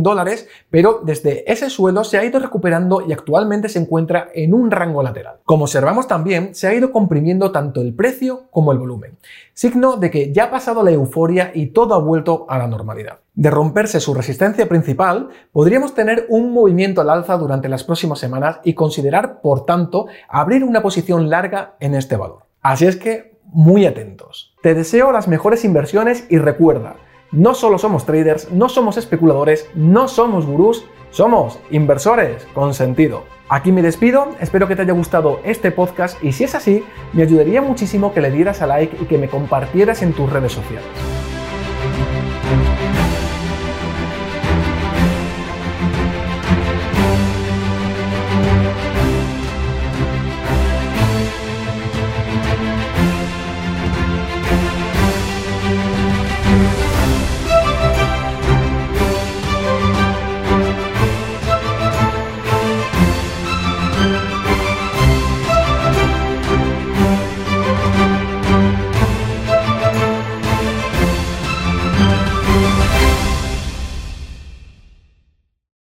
31 0.00 0.02
dólares, 0.02 0.48
pero 0.70 1.00
desde 1.04 1.50
ese 1.50 1.70
suelo 1.70 2.04
se 2.04 2.18
ha 2.18 2.24
ido 2.24 2.38
recuperando 2.40 3.02
y 3.06 3.12
actualmente 3.12 3.68
se 3.68 3.78
encuentra 3.78 4.28
en 4.34 4.54
un 4.54 4.70
rango 4.70 5.02
lateral. 5.02 5.36
Como 5.44 5.64
observamos 5.64 6.06
también, 6.08 6.54
se 6.54 6.66
ha 6.66 6.74
ido 6.74 6.90
comprimiendo 6.92 7.52
tanto 7.52 7.80
el 7.80 7.94
precio 7.94 8.44
como 8.50 8.72
el 8.72 8.78
volumen, 8.78 9.16
signo 9.54 9.96
de 9.96 10.10
que 10.10 10.32
ya 10.32 10.44
ha 10.44 10.50
pasado 10.50 10.82
la 10.82 10.90
euforia 10.90 11.52
y 11.54 11.66
todo 11.66 11.94
ha 11.94 11.98
vuelto 11.98 12.46
a 12.48 12.58
la 12.58 12.66
normalidad. 12.66 13.20
De 13.34 13.50
romperse 13.50 14.00
su 14.00 14.12
resistencia 14.12 14.68
principal, 14.68 15.28
podríamos 15.52 15.94
tener 15.94 16.26
un 16.28 16.52
movimiento 16.52 17.00
al 17.00 17.10
alza 17.10 17.36
durante 17.36 17.68
las 17.68 17.84
próximas 17.84 18.18
semanas 18.18 18.60
y 18.64 18.74
considerar, 18.74 19.40
por 19.40 19.64
tanto, 19.64 20.06
abrir 20.28 20.64
una 20.64 20.82
posición 20.82 21.30
larga 21.30 21.76
en 21.80 21.94
este 21.94 22.16
valor. 22.16 22.40
Así 22.60 22.86
es 22.86 22.96
que, 22.96 23.38
muy 23.52 23.86
atentos. 23.86 24.54
Te 24.62 24.74
deseo 24.74 25.10
las 25.10 25.26
mejores 25.26 25.64
inversiones 25.64 26.26
y 26.28 26.38
recuerda, 26.38 26.96
no 27.32 27.54
solo 27.54 27.78
somos 27.78 28.06
traders, 28.06 28.50
no 28.50 28.68
somos 28.68 28.96
especuladores, 28.96 29.70
no 29.76 30.08
somos 30.08 30.46
gurús, 30.46 30.84
somos 31.12 31.60
inversores 31.70 32.44
con 32.54 32.74
sentido. 32.74 33.22
Aquí 33.48 33.70
me 33.70 33.82
despido, 33.82 34.30
espero 34.40 34.66
que 34.66 34.74
te 34.74 34.82
haya 34.82 34.94
gustado 34.94 35.38
este 35.44 35.70
podcast 35.70 36.20
y 36.24 36.32
si 36.32 36.42
es 36.42 36.56
así, 36.56 36.84
me 37.12 37.22
ayudaría 37.22 37.62
muchísimo 37.62 38.12
que 38.12 38.20
le 38.20 38.32
dieras 38.32 38.62
a 38.62 38.66
like 38.66 38.96
y 39.00 39.04
que 39.04 39.16
me 39.16 39.28
compartieras 39.28 40.02
en 40.02 40.12
tus 40.12 40.28
redes 40.28 40.50
sociales. 40.50 40.88